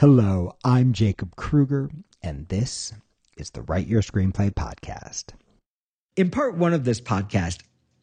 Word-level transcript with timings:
Hello, 0.00 0.56
I'm 0.64 0.94
Jacob 0.94 1.36
Krueger, 1.36 1.90
and 2.22 2.48
this 2.48 2.94
is 3.36 3.50
the 3.50 3.60
Write 3.60 3.86
Your 3.86 4.00
Screenplay 4.00 4.50
podcast. 4.50 5.34
In 6.16 6.30
part 6.30 6.56
one 6.56 6.72
of 6.72 6.84
this 6.84 7.02
podcast, 7.02 7.58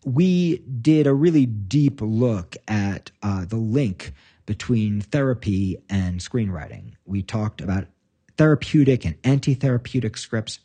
we 0.05 0.59
did 0.59 1.07
a 1.07 1.13
really 1.15 1.47
deep 1.47 1.99
look 1.99 2.55
at 2.67 3.09
uh, 3.23 3.45
the 3.45 3.55
link 3.55 4.13
between 4.45 5.01
therapy 5.01 5.77
and 5.89 6.19
screenwriting. 6.19 6.91
We 7.05 7.23
talked 7.23 7.61
about 7.61 7.87
therapeutic 8.37 9.03
and 9.03 9.15
anti 9.23 9.55
therapeutic 9.55 10.17
scripts. 10.17 10.59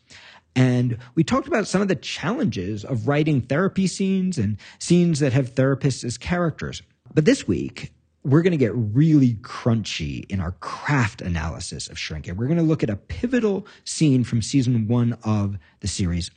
And 0.54 0.98
we 1.14 1.24
talked 1.24 1.48
about 1.48 1.66
some 1.66 1.80
of 1.80 1.88
the 1.88 1.96
challenges 1.96 2.84
of 2.84 3.08
writing 3.08 3.40
therapy 3.40 3.86
scenes 3.86 4.36
and 4.36 4.58
scenes 4.78 5.20
that 5.20 5.32
have 5.32 5.54
therapists 5.54 6.04
as 6.04 6.18
characters. 6.18 6.82
But 7.14 7.24
this 7.24 7.48
week, 7.48 7.94
we're 8.24 8.42
going 8.42 8.52
to 8.52 8.56
get 8.56 8.72
really 8.74 9.34
crunchy 9.34 10.24
in 10.30 10.40
our 10.40 10.52
craft 10.52 11.20
analysis 11.20 11.88
of 11.88 11.98
shrinking. 11.98 12.36
We're 12.36 12.46
going 12.46 12.58
to 12.58 12.64
look 12.64 12.82
at 12.82 12.90
a 12.90 12.96
pivotal 12.96 13.66
scene 13.84 14.22
from 14.22 14.42
season 14.42 14.86
one 14.86 15.18
of 15.24 15.58
the 15.80 15.88
series. 15.88 16.30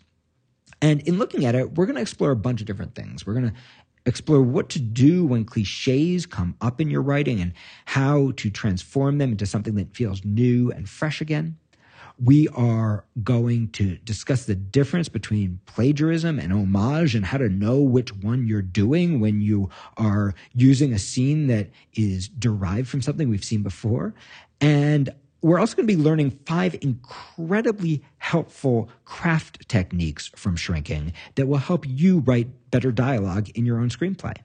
And 0.82 1.02
in 1.02 1.18
looking 1.18 1.46
at 1.46 1.56
it, 1.56 1.76
we're 1.76 1.86
going 1.86 1.96
to 1.96 2.02
explore 2.02 2.32
a 2.32 2.36
bunch 2.36 2.60
of 2.60 2.68
different 2.68 2.96
things. 2.96 3.26
We're 3.26 3.34
going 3.34 3.52
to 3.52 3.56
explore 4.06 4.42
what 4.42 4.70
to 4.70 4.80
do 4.80 5.26
when 5.26 5.46
cliches 5.46 6.26
come 6.26 6.56
up 6.62 6.82
in 6.82 6.90
your 6.90 7.02
writing 7.02 7.40
and 7.40 7.54
how 7.86 8.32
to 8.38 8.50
transform 8.50 9.18
them 9.18 9.32
into 9.32 9.46
something 9.46 9.76
that 9.76 9.96
feels 9.96 10.24
new 10.24 10.72
and 10.72 10.88
fresh 10.90 11.22
again 11.22 11.58
we 12.24 12.48
are 12.50 13.06
going 13.24 13.70
to 13.70 13.98
discuss 13.98 14.46
the 14.46 14.56
difference 14.56 15.10
between 15.10 15.60
plagiarism 15.66 16.40
and 16.40 16.54
homage 16.54 17.16
and 17.16 17.26
how 17.26 17.38
to 17.38 17.50
know 17.50 17.82
which 17.82 18.14
one 18.16 18.48
you're 18.48 18.62
doing 18.62 19.20
when 19.20 19.42
you 19.42 19.70
are 19.98 20.34
using 20.54 20.94
a 20.94 21.00
scene 21.00 21.48
that 21.48 21.70
is 21.94 22.30
derived 22.30 22.88
from 22.88 23.02
something 23.02 23.30
we've 23.30 23.44
seen 23.44 23.64
before. 23.64 24.14
And 24.62 25.14
we're 25.42 25.60
also 25.60 25.76
going 25.76 25.88
to 25.88 25.96
be 25.96 26.02
learning 26.02 26.32
five 26.46 26.76
incredibly 26.82 28.04
helpful 28.18 28.90
craft 29.04 29.68
techniques 29.68 30.32
from 30.36 30.56
shrinking 30.56 31.14
that 31.36 31.48
will 31.48 31.58
help 31.58 31.86
you 31.88 32.20
write 32.20 32.48
better 32.72 32.92
dialogue 32.92 33.50
in 33.50 33.66
your 33.66 33.80
own 33.80 33.90
screenplay. 33.90 34.36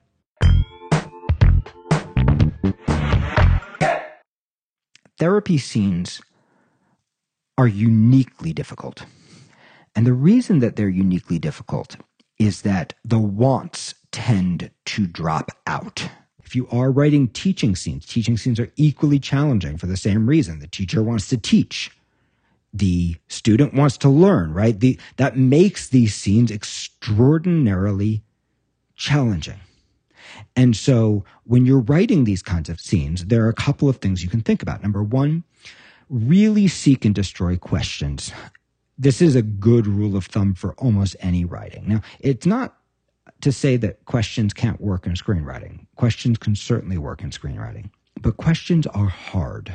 Therapy 5.17 5.57
scenes 5.59 6.21
are 7.57 7.67
uniquely 7.67 8.53
difficult. 8.53 9.05
And 9.95 10.05
the 10.05 10.13
reason 10.13 10.59
that 10.59 10.75
they're 10.75 10.89
uniquely 10.89 11.39
difficult 11.39 11.97
is 12.39 12.61
that 12.61 12.93
the 13.03 13.19
wants 13.19 13.93
tend 14.11 14.71
to 14.85 15.05
drop 15.05 15.51
out. 15.67 16.09
If 16.43 16.55
you 16.55 16.67
are 16.69 16.91
writing 16.91 17.27
teaching 17.27 17.75
scenes, 17.75 18.05
teaching 18.05 18.35
scenes 18.37 18.59
are 18.59 18.71
equally 18.75 19.19
challenging 19.19 19.77
for 19.77 19.87
the 19.87 19.97
same 19.97 20.27
reason. 20.27 20.59
The 20.59 20.67
teacher 20.67 21.03
wants 21.03 21.29
to 21.29 21.37
teach. 21.37 21.91
The 22.73 23.15
student 23.27 23.73
wants 23.73 23.97
to 23.97 24.09
learn, 24.09 24.53
right? 24.53 24.79
The, 24.79 24.99
that 25.17 25.37
makes 25.37 25.89
these 25.89 26.15
scenes 26.15 26.51
extraordinarily 26.51 28.23
challenging. 28.95 29.59
And 30.55 30.75
so 30.75 31.23
when 31.43 31.65
you're 31.65 31.79
writing 31.79 32.23
these 32.23 32.41
kinds 32.41 32.69
of 32.69 32.79
scenes, 32.79 33.25
there 33.25 33.45
are 33.45 33.49
a 33.49 33.53
couple 33.53 33.89
of 33.89 33.97
things 33.97 34.23
you 34.23 34.29
can 34.29 34.41
think 34.41 34.61
about. 34.61 34.81
Number 34.81 35.03
one, 35.03 35.43
really 36.11 36.67
seek 36.67 37.05
and 37.05 37.15
destroy 37.15 37.57
questions. 37.57 38.31
This 38.97 39.21
is 39.21 39.35
a 39.35 39.41
good 39.41 39.87
rule 39.87 40.15
of 40.15 40.25
thumb 40.25 40.53
for 40.53 40.73
almost 40.73 41.15
any 41.21 41.45
writing. 41.45 41.85
Now, 41.87 42.01
it's 42.19 42.45
not 42.45 42.77
to 43.39 43.51
say 43.51 43.77
that 43.77 44.05
questions 44.05 44.53
can't 44.53 44.79
work 44.81 45.07
in 45.07 45.13
screenwriting. 45.13 45.87
Questions 45.95 46.37
can 46.37 46.55
certainly 46.55 46.97
work 46.97 47.23
in 47.23 47.31
screenwriting, 47.31 47.89
but 48.21 48.37
questions 48.37 48.85
are 48.87 49.07
hard. 49.07 49.73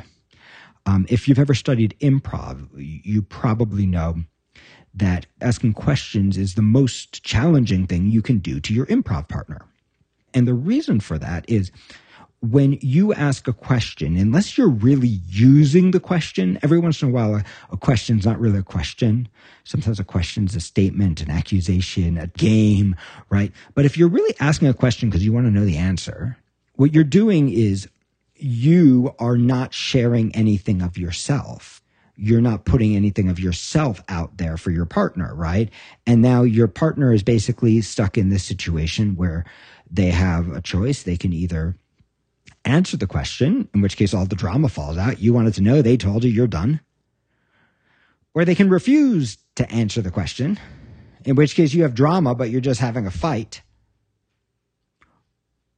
Um, 0.85 1.05
if 1.09 1.27
you've 1.27 1.39
ever 1.39 1.55
studied 1.55 1.95
improv, 1.99 2.69
you 2.77 3.21
probably 3.23 3.85
know 3.85 4.23
that 4.93 5.25
asking 5.41 5.73
questions 5.73 6.37
is 6.37 6.55
the 6.55 6.61
most 6.61 7.23
challenging 7.23 7.87
thing 7.87 8.07
you 8.07 8.21
can 8.21 8.37
do 8.37 8.59
to 8.61 8.73
your 8.73 8.85
improv 8.85 9.27
partner. 9.27 9.65
And 10.33 10.47
the 10.47 10.53
reason 10.53 10.99
for 10.99 11.17
that 11.17 11.49
is 11.49 11.71
when 12.41 12.77
you 12.81 13.13
ask 13.13 13.47
a 13.47 13.53
question, 13.53 14.15
unless 14.15 14.57
you're 14.57 14.69
really 14.69 15.19
using 15.27 15.91
the 15.91 15.99
question, 15.99 16.59
every 16.61 16.77
once 16.77 17.01
in 17.01 17.09
a 17.09 17.11
while, 17.11 17.35
a, 17.35 17.43
a 17.71 17.77
question's 17.77 18.25
not 18.25 18.39
really 18.39 18.59
a 18.59 18.63
question. 18.63 19.27
Sometimes 19.63 19.99
a 19.99 20.03
question's 20.03 20.55
a 20.55 20.59
statement, 20.59 21.21
an 21.21 21.31
accusation, 21.31 22.17
a 22.17 22.27
game, 22.27 22.95
right? 23.29 23.51
But 23.73 23.85
if 23.85 23.97
you're 23.97 24.07
really 24.07 24.35
asking 24.39 24.67
a 24.67 24.73
question 24.73 25.09
because 25.09 25.25
you 25.25 25.33
want 25.33 25.47
to 25.47 25.51
know 25.51 25.65
the 25.65 25.77
answer, 25.77 26.37
what 26.75 26.93
you're 26.93 27.03
doing 27.03 27.49
is 27.49 27.89
you 28.35 29.15
are 29.17 29.37
not 29.37 29.73
sharing 29.73 30.33
anything 30.35 30.83
of 30.83 30.97
yourself. 30.97 31.81
You're 32.15 32.41
not 32.41 32.65
putting 32.65 32.95
anything 32.95 33.29
of 33.29 33.39
yourself 33.39 34.01
out 34.09 34.37
there 34.37 34.57
for 34.57 34.69
your 34.69 34.85
partner, 34.85 35.33
right? 35.33 35.69
And 36.05 36.21
now 36.21 36.43
your 36.43 36.67
partner 36.67 37.11
is 37.11 37.23
basically 37.23 37.81
stuck 37.81 38.17
in 38.17 38.29
this 38.29 38.43
situation 38.43 39.15
where 39.15 39.43
they 39.89 40.11
have 40.11 40.49
a 40.49 40.61
choice. 40.61 41.03
They 41.03 41.17
can 41.17 41.33
either 41.33 41.75
answer 42.67 42.97
the 42.97 43.07
question, 43.07 43.69
in 43.73 43.81
which 43.81 43.97
case 43.97 44.13
all 44.13 44.25
the 44.25 44.35
drama 44.35 44.69
falls 44.69 44.97
out. 44.97 45.19
You 45.19 45.33
wanted 45.33 45.53
to 45.55 45.61
know, 45.61 45.81
they 45.81 45.97
told 45.97 46.23
you 46.23 46.29
you're 46.29 46.47
done. 46.47 46.81
Or 48.33 48.45
they 48.45 48.55
can 48.55 48.69
refuse 48.69 49.37
to 49.55 49.69
answer 49.71 50.01
the 50.01 50.11
question, 50.11 50.59
in 51.25 51.35
which 51.35 51.55
case 51.55 51.73
you 51.73 51.83
have 51.83 51.95
drama, 51.95 52.35
but 52.35 52.49
you're 52.49 52.61
just 52.61 52.79
having 52.79 53.07
a 53.07 53.11
fight. 53.11 53.61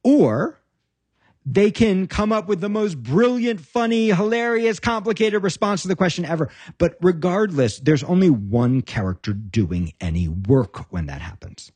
Or 0.02 0.60
they 1.46 1.70
can 1.70 2.06
come 2.06 2.32
up 2.32 2.48
with 2.48 2.60
the 2.60 2.68
most 2.68 3.02
brilliant, 3.02 3.60
funny, 3.60 4.08
hilarious, 4.08 4.78
complicated 4.78 5.42
response 5.42 5.82
to 5.82 5.88
the 5.88 5.96
question 5.96 6.24
ever. 6.24 6.50
But 6.78 6.96
regardless, 7.00 7.80
there's 7.80 8.04
only 8.04 8.30
one 8.30 8.82
character 8.82 9.32
doing 9.32 9.94
any 10.00 10.28
work 10.28 10.92
when 10.92 11.06
that 11.06 11.22
happens. 11.22 11.72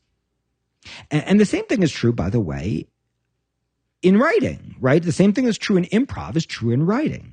And, 1.10 1.40
the 1.40 1.46
same 1.46 1.64
thing 1.64 1.82
is 1.82 1.90
true, 1.90 2.12
by 2.12 2.28
the 2.28 2.40
way, 2.40 2.88
in 4.04 4.18
writing, 4.18 4.76
right? 4.80 5.02
The 5.02 5.12
same 5.12 5.32
thing 5.32 5.46
is 5.46 5.58
true 5.58 5.76
in 5.76 5.84
improv 5.86 6.36
is 6.36 6.46
true 6.46 6.70
in 6.70 6.84
writing. 6.86 7.32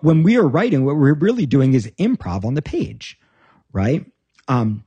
when 0.00 0.24
we 0.24 0.36
are 0.36 0.48
writing, 0.48 0.84
what 0.84 0.96
we're 0.96 1.14
really 1.14 1.46
doing 1.46 1.74
is 1.74 1.86
improv 1.98 2.44
on 2.44 2.54
the 2.54 2.62
page, 2.62 3.20
right? 3.72 4.04
Um, 4.48 4.84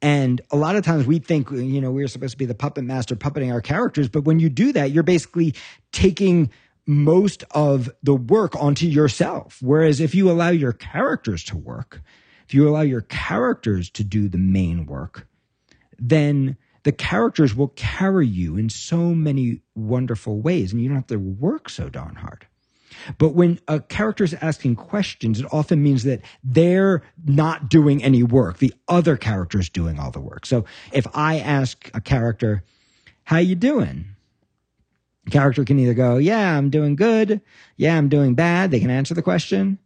and 0.00 0.40
a 0.50 0.56
lot 0.56 0.76
of 0.76 0.84
times 0.84 1.06
we 1.06 1.18
think, 1.18 1.50
you 1.50 1.80
know, 1.80 1.90
we're 1.90 2.08
supposed 2.08 2.32
to 2.32 2.38
be 2.38 2.46
the 2.46 2.54
puppet 2.54 2.84
master 2.84 3.16
puppeting 3.16 3.52
our 3.52 3.60
characters. 3.60 4.08
But 4.08 4.24
when 4.24 4.38
you 4.38 4.48
do 4.48 4.72
that, 4.72 4.92
you're 4.92 5.02
basically 5.02 5.54
taking 5.92 6.50
most 6.86 7.44
of 7.50 7.90
the 8.02 8.14
work 8.14 8.54
onto 8.56 8.86
yourself. 8.86 9.58
Whereas 9.60 10.00
if 10.00 10.14
you 10.14 10.30
allow 10.30 10.48
your 10.50 10.72
characters 10.72 11.44
to 11.44 11.56
work, 11.56 12.00
if 12.46 12.54
you 12.54 12.66
allow 12.66 12.80
your 12.82 13.02
characters 13.02 13.90
to 13.90 14.04
do 14.04 14.28
the 14.28 14.38
main 14.38 14.86
work, 14.86 15.26
then 15.98 16.56
the 16.88 16.92
characters 16.92 17.54
will 17.54 17.68
carry 17.76 18.26
you 18.26 18.56
in 18.56 18.70
so 18.70 19.14
many 19.14 19.60
wonderful 19.74 20.40
ways 20.40 20.72
and 20.72 20.80
you 20.80 20.88
don't 20.88 20.96
have 20.96 21.06
to 21.08 21.18
work 21.18 21.68
so 21.68 21.90
darn 21.90 22.14
hard. 22.14 22.46
But 23.18 23.34
when 23.34 23.60
a 23.68 23.80
character 23.80 24.24
is 24.24 24.32
asking 24.32 24.76
questions, 24.76 25.38
it 25.38 25.44
often 25.52 25.82
means 25.82 26.04
that 26.04 26.22
they're 26.42 27.02
not 27.26 27.68
doing 27.68 28.02
any 28.02 28.22
work. 28.22 28.56
The 28.56 28.72
other 28.88 29.18
character 29.18 29.58
is 29.58 29.68
doing 29.68 29.98
all 29.98 30.10
the 30.10 30.18
work. 30.18 30.46
So 30.46 30.64
if 30.90 31.06
I 31.12 31.40
ask 31.40 31.90
a 31.92 32.00
character, 32.00 32.64
how 33.24 33.36
you 33.36 33.54
doing? 33.54 34.06
The 35.26 35.32
character 35.32 35.66
can 35.66 35.78
either 35.78 35.92
go, 35.92 36.16
yeah, 36.16 36.56
I'm 36.56 36.70
doing 36.70 36.96
good. 36.96 37.42
Yeah, 37.76 37.98
I'm 37.98 38.08
doing 38.08 38.34
bad. 38.34 38.70
They 38.70 38.80
can 38.80 38.88
answer 38.88 39.12
the 39.12 39.20
question. 39.20 39.78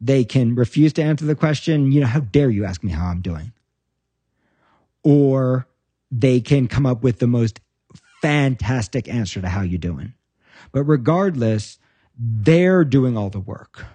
They 0.00 0.24
can 0.24 0.56
refuse 0.56 0.92
to 0.94 1.02
answer 1.04 1.26
the 1.26 1.36
question. 1.36 1.92
You 1.92 2.00
know, 2.00 2.08
how 2.08 2.18
dare 2.18 2.50
you 2.50 2.64
ask 2.64 2.82
me 2.82 2.90
how 2.90 3.06
I'm 3.06 3.20
doing? 3.20 3.52
Or 5.04 5.68
they 6.12 6.40
can 6.40 6.68
come 6.68 6.84
up 6.84 7.02
with 7.02 7.18
the 7.18 7.26
most 7.26 7.60
fantastic 8.20 9.08
answer 9.08 9.40
to 9.40 9.48
how 9.48 9.62
you're 9.62 9.78
doing. 9.78 10.12
But 10.70 10.84
regardless, 10.84 11.78
they're 12.16 12.84
doing 12.84 13.16
all 13.16 13.30
the 13.30 13.40
work. 13.40 13.86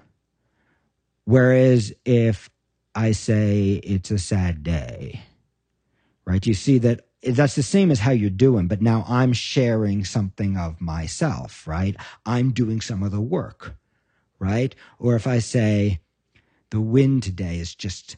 Whereas 1.26 1.94
if 2.04 2.50
I 2.96 3.12
say 3.12 3.74
it's 3.84 4.10
a 4.10 4.18
sad 4.18 4.64
day, 4.64 5.22
right? 6.26 6.46
You 6.46 6.56
see 6.56 6.80
that 6.80 7.02
that's 7.22 7.56
the 7.56 7.64
same 7.64 7.92
as 7.92 8.00
how 8.00 8.12
you're 8.12 8.30
doing, 8.30 8.68
but 8.68 8.82
now 8.82 9.06
I'm 9.08 9.34
sharing 9.34 10.04
something 10.04 10.58
of 10.58 10.82
myself, 10.82 11.68
right? 11.68 11.96
I'm 12.26 12.52
doing 12.52 12.82
some 12.82 13.04
of 13.04 13.12
the 13.12 13.22
work, 13.22 13.76
right? 14.40 14.74
Or 15.00 15.16
if 15.16 15.28
I 15.28 15.40
say 15.40 16.00
the 16.72 16.82
wind 16.82 17.24
today 17.24 17.58
is 17.58 17.76
just 17.76 18.16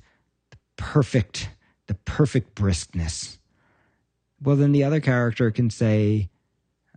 the 0.52 0.58
perfect, 0.78 1.50
the 1.88 1.96
perfect 1.96 2.56
briskness 2.56 3.39
well, 4.42 4.56
then 4.56 4.72
the 4.72 4.84
other 4.84 5.00
character 5.00 5.52
can 5.52 5.70
say, 5.70 6.30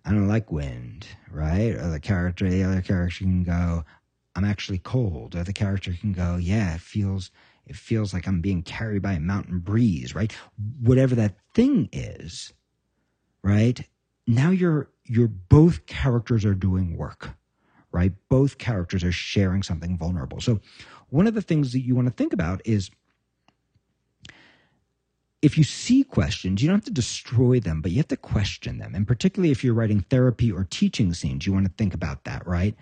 I 0.05 0.11
don't 0.11 0.29
like 0.29 0.50
wind, 0.50 1.06
right? 1.31 1.75
Or 1.75 1.91
the 1.91 2.00
character, 2.00 2.49
the 2.49 2.62
other 2.62 2.83
character 2.83 3.25
can 3.25 3.44
go, 3.44 3.85
I'm 4.35 4.44
actually 4.44 4.79
cold. 4.79 5.35
Or 5.35 5.44
the 5.44 5.53
character 5.53 5.93
can 5.99 6.12
go, 6.12 6.37
yeah, 6.37 6.75
it 6.75 6.81
feels, 6.81 7.31
it 7.67 7.77
feels 7.77 8.12
like 8.12 8.27
I'm 8.27 8.41
being 8.41 8.62
carried 8.62 9.03
by 9.03 9.12
a 9.12 9.21
mountain 9.21 9.61
breeze, 9.61 10.15
right? 10.15 10.33
Whatever 10.81 11.15
that 11.17 11.37
thing 11.55 11.89
is, 11.93 12.53
right? 13.43 13.81
Now 14.27 14.50
you're, 14.50 14.91
you're 15.05 15.29
both 15.29 15.87
characters 15.87 16.44
are 16.44 16.55
doing 16.55 16.97
work, 16.97 17.31
right? 17.91 18.12
Both 18.29 18.59
characters 18.59 19.05
are 19.05 19.12
sharing 19.12 19.62
something 19.62 19.99
vulnerable. 19.99 20.41
So, 20.41 20.61
one 21.11 21.27
of 21.27 21.35
the 21.35 21.43
things 21.43 21.73
that 21.73 21.81
you 21.81 21.94
want 21.94 22.09
to 22.09 22.15
think 22.15 22.33
about 22.33 22.62
is 22.65 22.91
if 25.43 25.59
you 25.59 25.65
see 25.65 26.05
questions, 26.05 26.62
you 26.62 26.69
don't 26.69 26.79
have 26.79 26.85
to 26.85 26.93
destroy 26.93 27.59
them, 27.59 27.83
but 27.83 27.91
you 27.91 27.99
have 27.99 28.09
to 28.09 28.17
question 28.17 28.79
them. 28.79 28.94
And 28.94 29.06
particularly 29.06 29.50
if 29.50 29.65
you're 29.65 29.75
writing 29.75 30.00
therapy 30.00 30.53
or 30.53 30.65
teaching 30.65 31.12
scenes, 31.12 31.47
you 31.47 31.53
want 31.53 31.67
to 31.67 31.73
think 31.77 31.93
about 31.93 32.25
that, 32.25 32.47
right? 32.47 32.77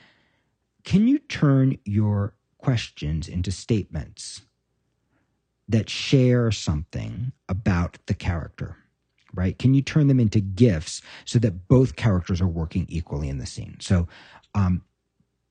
Can 0.85 1.09
you 1.09 1.19
turn 1.19 1.79
your 1.87 2.35
questions 2.59 3.29
into 3.29 3.51
statements 3.51 4.43
that 5.69 5.89
share 5.89 6.51
something 6.51 7.33
about 7.49 7.99
the 8.07 8.15
character? 8.15 8.77
Right? 9.33 9.57
Can 9.57 9.75
you 9.75 9.83
turn 9.83 10.09
them 10.09 10.19
into 10.19 10.41
gifts 10.41 11.01
so 11.25 11.39
that 11.39 11.69
both 11.69 11.95
characters 11.95 12.41
are 12.41 12.49
working 12.49 12.85
equally 12.89 13.29
in 13.29 13.39
the 13.39 13.47
scene? 13.47 13.77
So, 13.79 14.09
um, 14.57 14.83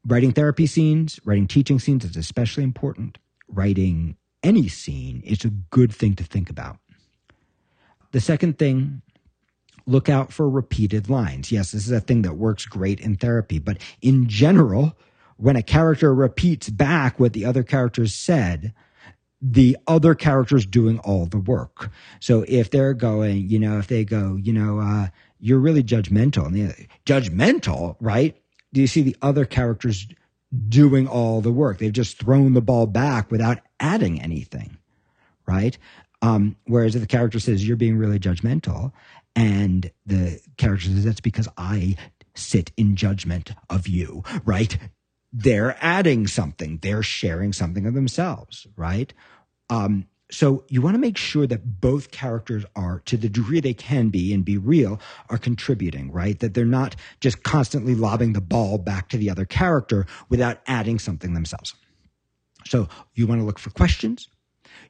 writing 0.05 0.33
therapy 0.33 0.67
scenes, 0.67 1.17
writing 1.23 1.47
teaching 1.47 1.79
scenes 1.79 2.03
is 2.03 2.17
especially 2.17 2.65
important. 2.65 3.19
Writing 3.47 4.17
any 4.43 4.67
scene 4.67 5.21
is 5.25 5.45
a 5.45 5.49
good 5.49 5.93
thing 5.93 6.13
to 6.15 6.25
think 6.25 6.49
about. 6.49 6.77
The 8.11 8.21
second 8.21 8.57
thing, 8.57 9.01
look 9.85 10.09
out 10.09 10.31
for 10.31 10.49
repeated 10.49 11.09
lines. 11.09 11.51
Yes, 11.51 11.71
this 11.71 11.85
is 11.85 11.91
a 11.91 11.99
thing 11.99 12.21
that 12.21 12.37
works 12.37 12.65
great 12.65 12.99
in 12.99 13.15
therapy, 13.15 13.59
but 13.59 13.77
in 14.01 14.27
general, 14.27 14.97
when 15.37 15.55
a 15.55 15.63
character 15.63 16.13
repeats 16.13 16.69
back 16.69 17.19
what 17.19 17.33
the 17.33 17.45
other 17.45 17.63
characters 17.63 18.13
said, 18.13 18.73
the 19.41 19.77
other 19.87 20.15
character's 20.15 20.65
doing 20.65 20.99
all 20.99 21.25
the 21.25 21.39
work. 21.39 21.89
So 22.19 22.43
if 22.47 22.71
they're 22.71 22.93
going, 22.93 23.49
you 23.49 23.57
know, 23.57 23.79
if 23.79 23.87
they 23.87 24.03
go, 24.03 24.35
you 24.35 24.51
know, 24.51 24.79
uh, 24.79 25.07
you're 25.39 25.59
really 25.59 25.83
judgmental, 25.83 26.45
and 26.45 26.55
the, 26.55 26.87
judgmental, 27.05 27.95
right? 27.99 28.35
Do 28.73 28.81
you 28.81 28.87
see 28.87 29.01
the 29.01 29.15
other 29.21 29.45
characters 29.45 30.07
doing 30.67 31.07
all 31.07 31.41
the 31.41 31.51
work? 31.51 31.77
They've 31.77 31.91
just 31.93 32.19
thrown 32.19 32.53
the 32.53 32.61
ball 32.61 32.85
back 32.85 33.31
without 33.31 33.59
adding 33.79 34.21
anything, 34.21 34.77
right? 35.47 35.77
Um, 36.21 36.57
whereas 36.65 36.95
if 36.95 37.01
the 37.01 37.07
character 37.07 37.39
says 37.39 37.67
you're 37.67 37.77
being 37.77 37.97
really 37.97 38.19
judgmental, 38.19 38.91
and 39.35 39.91
the 40.05 40.39
character 40.57 40.87
says 40.87 41.05
that's 41.05 41.21
because 41.21 41.47
I 41.57 41.95
sit 42.35 42.71
in 42.77 42.95
judgment 42.95 43.53
of 43.69 43.87
you, 43.87 44.23
right? 44.43 44.77
They're 45.31 45.77
adding 45.79 46.27
something. 46.27 46.79
They're 46.81 47.03
sharing 47.03 47.53
something 47.53 47.85
of 47.85 47.93
themselves, 47.93 48.67
right? 48.75 49.13
Um, 49.69 50.07
so 50.31 50.63
you 50.69 50.81
want 50.81 50.93
to 50.95 50.99
make 50.99 51.17
sure 51.17 51.47
that 51.47 51.81
both 51.81 52.11
characters 52.11 52.63
are, 52.75 53.01
to 53.05 53.17
the 53.17 53.29
degree 53.29 53.59
they 53.59 53.73
can 53.73 54.09
be 54.09 54.33
and 54.33 54.45
be 54.45 54.57
real, 54.57 54.99
are 55.29 55.37
contributing, 55.37 56.11
right? 56.11 56.39
That 56.39 56.53
they're 56.53 56.65
not 56.65 56.95
just 57.19 57.43
constantly 57.43 57.95
lobbing 57.95 58.33
the 58.33 58.41
ball 58.41 58.77
back 58.77 59.09
to 59.09 59.17
the 59.17 59.29
other 59.29 59.45
character 59.45 60.05
without 60.29 60.59
adding 60.67 60.99
something 60.99 61.33
themselves. 61.33 61.73
So 62.65 62.89
you 63.15 63.25
want 63.25 63.41
to 63.41 63.45
look 63.45 63.59
for 63.59 63.71
questions. 63.71 64.27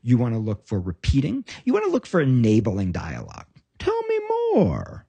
You 0.01 0.17
want 0.17 0.33
to 0.33 0.39
look 0.39 0.67
for 0.67 0.79
repeating. 0.79 1.45
You 1.65 1.73
want 1.73 1.85
to 1.85 1.91
look 1.91 2.05
for 2.05 2.21
enabling 2.21 2.91
dialogue. 2.91 3.45
Tell 3.77 4.01
me 4.03 4.19
more. 4.53 5.05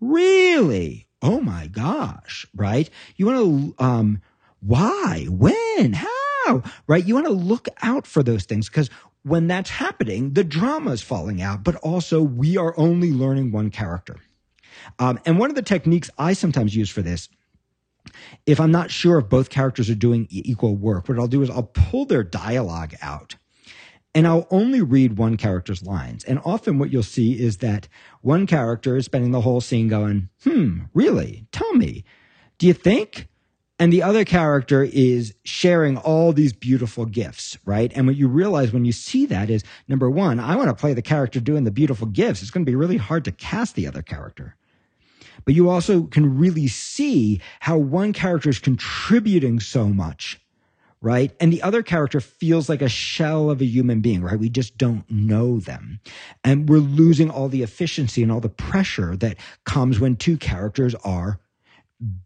Really? 0.00 1.06
Oh 1.22 1.40
my 1.40 1.68
gosh, 1.68 2.46
right? 2.54 2.88
You 3.16 3.26
want 3.26 3.38
to, 3.78 3.84
um, 3.84 4.20
why? 4.60 5.26
When? 5.30 5.94
How? 5.94 6.62
Right? 6.86 7.06
You 7.06 7.14
want 7.14 7.26
to 7.26 7.32
look 7.32 7.68
out 7.82 8.06
for 8.06 8.22
those 8.22 8.44
things 8.44 8.68
because 8.68 8.90
when 9.22 9.46
that's 9.46 9.70
happening, 9.70 10.34
the 10.34 10.44
drama 10.44 10.90
is 10.90 11.00
falling 11.00 11.40
out, 11.40 11.64
but 11.64 11.76
also 11.76 12.22
we 12.22 12.58
are 12.58 12.74
only 12.76 13.10
learning 13.10 13.52
one 13.52 13.70
character. 13.70 14.16
Um, 14.98 15.18
and 15.24 15.38
one 15.38 15.48
of 15.48 15.56
the 15.56 15.62
techniques 15.62 16.10
I 16.18 16.34
sometimes 16.34 16.76
use 16.76 16.90
for 16.90 17.00
this, 17.00 17.30
if 18.44 18.60
I'm 18.60 18.70
not 18.70 18.90
sure 18.90 19.18
if 19.18 19.30
both 19.30 19.48
characters 19.48 19.88
are 19.88 19.94
doing 19.94 20.26
equal 20.28 20.76
work, 20.76 21.08
what 21.08 21.18
I'll 21.18 21.26
do 21.26 21.42
is 21.42 21.48
I'll 21.48 21.62
pull 21.62 22.04
their 22.04 22.22
dialogue 22.22 22.94
out 23.00 23.36
and 24.14 24.26
I'll 24.26 24.46
only 24.50 24.80
read 24.80 25.18
one 25.18 25.36
character's 25.36 25.82
lines. 25.82 26.24
And 26.24 26.40
often 26.44 26.78
what 26.78 26.90
you'll 26.90 27.02
see 27.02 27.32
is 27.32 27.58
that 27.58 27.88
one 28.20 28.46
character 28.46 28.96
is 28.96 29.04
spending 29.04 29.32
the 29.32 29.40
whole 29.40 29.60
scene 29.60 29.88
going, 29.88 30.28
hmm, 30.44 30.82
really? 30.94 31.46
Tell 31.50 31.72
me, 31.74 32.04
do 32.58 32.66
you 32.66 32.72
think? 32.72 33.28
And 33.78 33.92
the 33.92 34.04
other 34.04 34.24
character 34.24 34.84
is 34.84 35.34
sharing 35.42 35.96
all 35.96 36.32
these 36.32 36.52
beautiful 36.52 37.06
gifts, 37.06 37.58
right? 37.64 37.90
And 37.94 38.06
what 38.06 38.14
you 38.14 38.28
realize 38.28 38.72
when 38.72 38.84
you 38.84 38.92
see 38.92 39.26
that 39.26 39.50
is 39.50 39.64
number 39.88 40.08
one, 40.08 40.38
I 40.38 40.54
want 40.54 40.68
to 40.68 40.74
play 40.74 40.94
the 40.94 41.02
character 41.02 41.40
doing 41.40 41.64
the 41.64 41.72
beautiful 41.72 42.06
gifts. 42.06 42.40
It's 42.40 42.52
going 42.52 42.64
to 42.64 42.70
be 42.70 42.76
really 42.76 42.98
hard 42.98 43.24
to 43.24 43.32
cast 43.32 43.74
the 43.74 43.88
other 43.88 44.00
character. 44.00 44.54
But 45.44 45.54
you 45.54 45.68
also 45.68 46.04
can 46.04 46.38
really 46.38 46.68
see 46.68 47.40
how 47.60 47.76
one 47.76 48.12
character 48.12 48.48
is 48.48 48.60
contributing 48.60 49.58
so 49.58 49.88
much, 49.88 50.40
right? 51.04 51.36
And 51.38 51.52
the 51.52 51.60
other 51.60 51.82
character 51.82 52.18
feels 52.18 52.70
like 52.70 52.80
a 52.80 52.88
shell 52.88 53.50
of 53.50 53.60
a 53.60 53.66
human 53.66 54.00
being, 54.00 54.22
right? 54.22 54.38
We 54.38 54.48
just 54.48 54.78
don't 54.78 55.04
know 55.10 55.60
them. 55.60 56.00
And 56.42 56.66
we're 56.66 56.78
losing 56.78 57.28
all 57.28 57.50
the 57.50 57.62
efficiency 57.62 58.22
and 58.22 58.32
all 58.32 58.40
the 58.40 58.48
pressure 58.48 59.14
that 59.16 59.36
comes 59.64 60.00
when 60.00 60.16
two 60.16 60.38
characters 60.38 60.94
are 61.04 61.40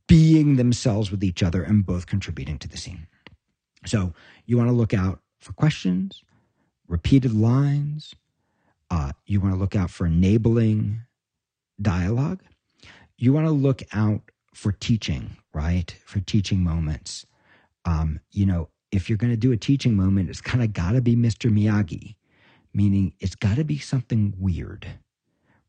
being 0.06 0.56
themselves 0.56 1.10
with 1.10 1.24
each 1.24 1.42
other 1.42 1.60
and 1.60 1.84
both 1.84 2.06
contributing 2.06 2.56
to 2.58 2.68
the 2.68 2.76
scene. 2.76 3.08
So 3.84 4.14
you 4.46 4.56
want 4.56 4.68
to 4.68 4.74
look 4.74 4.94
out 4.94 5.22
for 5.40 5.52
questions, 5.54 6.22
repeated 6.86 7.34
lines. 7.34 8.14
Uh, 8.92 9.10
you 9.26 9.40
want 9.40 9.54
to 9.54 9.58
look 9.58 9.74
out 9.74 9.90
for 9.90 10.06
enabling 10.06 11.00
dialogue. 11.82 12.42
You 13.16 13.32
want 13.32 13.48
to 13.48 13.52
look 13.52 13.82
out 13.92 14.22
for 14.54 14.70
teaching, 14.70 15.36
right? 15.52 15.92
For 16.06 16.20
teaching 16.20 16.62
moments. 16.62 17.26
Um, 17.84 18.20
you 18.30 18.46
know, 18.46 18.68
if 18.90 19.08
you're 19.08 19.18
going 19.18 19.32
to 19.32 19.36
do 19.36 19.52
a 19.52 19.56
teaching 19.56 19.96
moment, 19.96 20.30
it's 20.30 20.40
kind 20.40 20.62
of 20.62 20.72
got 20.72 20.92
to 20.92 21.00
be 21.00 21.16
Mr. 21.16 21.50
Miyagi, 21.50 22.16
meaning 22.72 23.14
it's 23.20 23.34
got 23.34 23.56
to 23.56 23.64
be 23.64 23.78
something 23.78 24.34
weird 24.38 24.86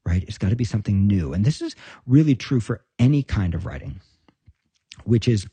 right? 0.06 0.24
It's 0.28 0.38
got 0.38 0.50
to 0.50 0.56
be 0.56 0.64
something 0.64 1.06
new. 1.06 1.34
And 1.34 1.46
this 1.46 1.62
is 1.62 1.76
really 2.08 2.36
true 2.36 2.60
for 2.60 2.84
any 2.98 3.22
kind 3.22 3.54
of 3.54 3.66
writing, 3.66 4.02
which 5.04 5.28
is 5.28 5.48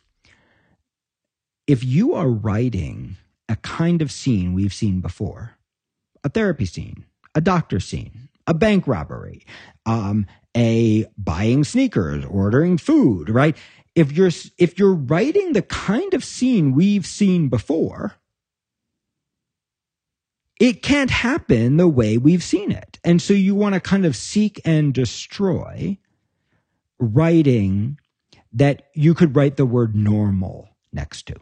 if 1.67 1.85
you 1.85 2.15
are 2.15 2.29
writing 2.29 3.17
a 3.49 3.57
kind 3.57 4.03
of 4.03 4.11
scene 4.11 4.55
we've 4.55 4.75
seen 4.75 5.01
before, 5.01 5.59
a 6.25 6.29
therapy 6.29 6.65
scene, 6.65 7.05
a 7.35 7.41
doctor 7.41 7.81
scene, 7.81 8.29
a 8.47 8.55
bank 8.55 8.87
robbery, 8.87 9.45
um, 9.85 10.27
a 10.57 11.05
buying 11.19 11.65
sneakers, 11.65 12.25
ordering 12.25 12.79
food, 12.79 13.29
right? 13.29 13.57
If 13.97 14.13
you're 14.13 14.31
if 14.59 14.79
you're 14.79 14.95
writing 14.95 15.55
the 15.55 15.63
kind 15.63 16.15
of 16.15 16.23
scene 16.23 16.75
we've 16.75 17.07
seen 17.07 17.49
before, 17.49 18.17
it 20.61 20.83
can't 20.83 21.11
happen 21.11 21.79
the 21.79 21.89
way 21.89 22.19
we've 22.19 22.43
seen 22.43 22.71
it. 22.71 22.99
And 23.03 23.21
so 23.21 23.33
you 23.33 23.55
want 23.55 23.75
to 23.75 23.81
kind 23.81 24.05
of 24.05 24.15
seek 24.15 24.61
and 24.65 24.93
destroy 24.93 25.99
writing 26.99 27.99
that 28.53 28.83
you 28.95 29.15
could 29.15 29.35
write 29.35 29.57
the 29.57 29.67
word 29.67 29.95
normal 29.95 30.69
next 30.93 31.27
to, 31.27 31.37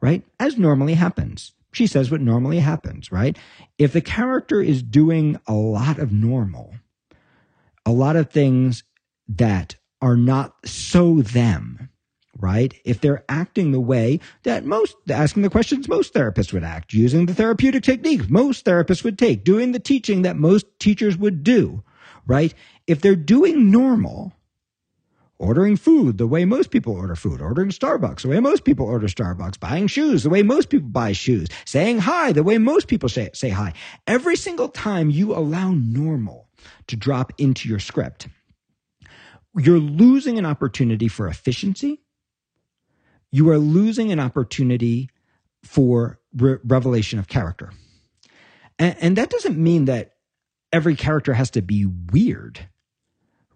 right? 0.00 0.24
As 0.40 0.56
normally 0.56 0.94
happens. 0.94 1.52
She 1.72 1.86
says 1.86 2.10
what 2.10 2.20
normally 2.20 2.58
happens, 2.60 3.10
right? 3.10 3.36
If 3.78 3.92
the 3.92 4.00
character 4.00 4.60
is 4.60 4.82
doing 4.82 5.38
a 5.46 5.54
lot 5.54 5.98
of 5.98 6.12
normal, 6.12 6.74
a 7.84 7.92
lot 7.92 8.16
of 8.16 8.30
things 8.30 8.84
that 9.28 9.76
are 10.02 10.16
not 10.16 10.54
so 10.66 11.22
them, 11.22 11.88
right? 12.36 12.74
If 12.84 13.00
they're 13.00 13.24
acting 13.28 13.70
the 13.70 13.80
way 13.80 14.20
that 14.42 14.64
most, 14.64 14.96
asking 15.08 15.42
the 15.42 15.50
questions 15.50 15.88
most 15.88 16.12
therapists 16.12 16.52
would 16.52 16.64
act, 16.64 16.92
using 16.92 17.26
the 17.26 17.34
therapeutic 17.34 17.84
techniques 17.84 18.28
most 18.28 18.66
therapists 18.66 19.04
would 19.04 19.18
take, 19.18 19.44
doing 19.44 19.72
the 19.72 19.78
teaching 19.78 20.22
that 20.22 20.36
most 20.36 20.66
teachers 20.78 21.16
would 21.16 21.44
do, 21.44 21.82
right? 22.26 22.52
If 22.86 23.00
they're 23.00 23.14
doing 23.16 23.70
normal, 23.70 24.32
ordering 25.38 25.76
food 25.76 26.18
the 26.18 26.26
way 26.26 26.44
most 26.44 26.70
people 26.70 26.94
order 26.94 27.16
food, 27.16 27.40
ordering 27.40 27.70
Starbucks 27.70 28.22
the 28.22 28.28
way 28.28 28.40
most 28.40 28.64
people 28.64 28.86
order 28.86 29.08
Starbucks, 29.08 29.58
buying 29.58 29.86
shoes 29.86 30.22
the 30.22 30.30
way 30.30 30.42
most 30.42 30.68
people 30.68 30.88
buy 30.88 31.12
shoes, 31.12 31.48
saying 31.64 31.98
hi 31.98 32.32
the 32.32 32.42
way 32.42 32.58
most 32.58 32.88
people 32.88 33.08
say, 33.08 33.30
say 33.34 33.50
hi. 33.50 33.72
Every 34.06 34.36
single 34.36 34.68
time 34.68 35.10
you 35.10 35.34
allow 35.34 35.72
normal 35.72 36.48
to 36.88 36.96
drop 36.96 37.32
into 37.38 37.68
your 37.68 37.80
script, 37.80 38.28
you're 39.56 39.78
losing 39.78 40.38
an 40.38 40.46
opportunity 40.46 41.08
for 41.08 41.26
efficiency 41.26 42.02
you 43.32 43.48
are 43.48 43.58
losing 43.58 44.12
an 44.12 44.20
opportunity 44.20 45.08
for 45.64 46.20
re- 46.36 46.58
revelation 46.64 47.18
of 47.18 47.26
character. 47.26 47.72
And, 48.78 48.96
and 49.00 49.16
that 49.16 49.30
doesn't 49.30 49.58
mean 49.58 49.86
that 49.86 50.12
every 50.72 50.94
character 50.94 51.32
has 51.32 51.50
to 51.52 51.62
be 51.62 51.86
weird, 51.86 52.68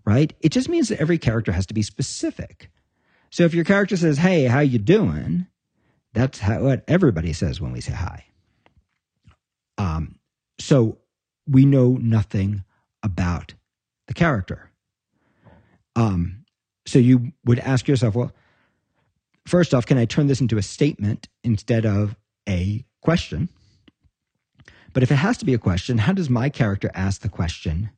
right? 0.05 0.33
It 0.41 0.49
just 0.49 0.69
means 0.69 0.89
that 0.89 1.01
every 1.01 1.19
character 1.19 1.53
has 1.53 1.67
to 1.67 1.75
be 1.75 1.83
specific. 1.83 2.71
So 3.31 3.45
if 3.45 3.55
your 3.55 3.65
character 3.65 3.97
says, 3.97 4.19
"Hey, 4.19 4.45
how 4.45 4.61
you 4.61 4.79
doing?" 4.79 5.47
That's 6.15 6.39
how, 6.39 6.63
what 6.63 6.85
everybody 6.89 7.35
says 7.35 7.61
when 7.61 7.73
we 7.73 7.83
say 7.83 7.93
hi. 7.93 8.25
Um, 9.77 10.19
so 10.59 10.99
we 11.47 11.67
know 11.67 11.99
nothing 12.01 12.65
about 13.03 13.55
the 14.07 14.15
character. 14.15 14.66
Um, 15.97 16.45
so 16.87 16.99
you 17.01 17.33
would 17.45 17.59
ask 17.59 17.89
yourself, 17.89 18.15
well, 18.15 18.33
first 19.47 19.75
off, 19.75 19.87
can 19.87 19.99
I 19.99 20.05
turn 20.05 20.29
this 20.29 20.41
into 20.41 20.59
a 20.59 20.63
statement 20.63 21.29
instead 21.43 21.85
of 21.85 22.15
a 22.49 22.85
question? 23.03 23.49
But 24.93 25.03
if 25.03 25.11
it 25.11 25.17
has 25.17 25.37
to 25.39 25.45
be 25.45 25.55
a 25.55 25.59
question, 25.59 25.99
how 25.99 26.13
does 26.13 26.31
my 26.31 26.49
character 26.49 26.91
ask 26.95 27.23
the 27.23 27.29
question 27.29 27.91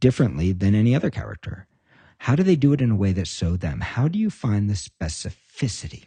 differently 0.00 0.52
than 0.52 0.74
any 0.74 0.94
other 0.94 1.10
character? 1.10 1.66
How 2.18 2.36
do 2.36 2.42
they 2.42 2.56
do 2.56 2.72
it 2.72 2.80
in 2.80 2.90
a 2.90 2.96
way 2.96 3.12
that's 3.12 3.30
so 3.30 3.56
them? 3.56 3.80
How 3.80 4.08
do 4.08 4.18
you 4.18 4.30
find 4.30 4.70
the 4.70 4.74
specificity? 4.74 6.04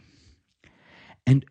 And 1.27 1.45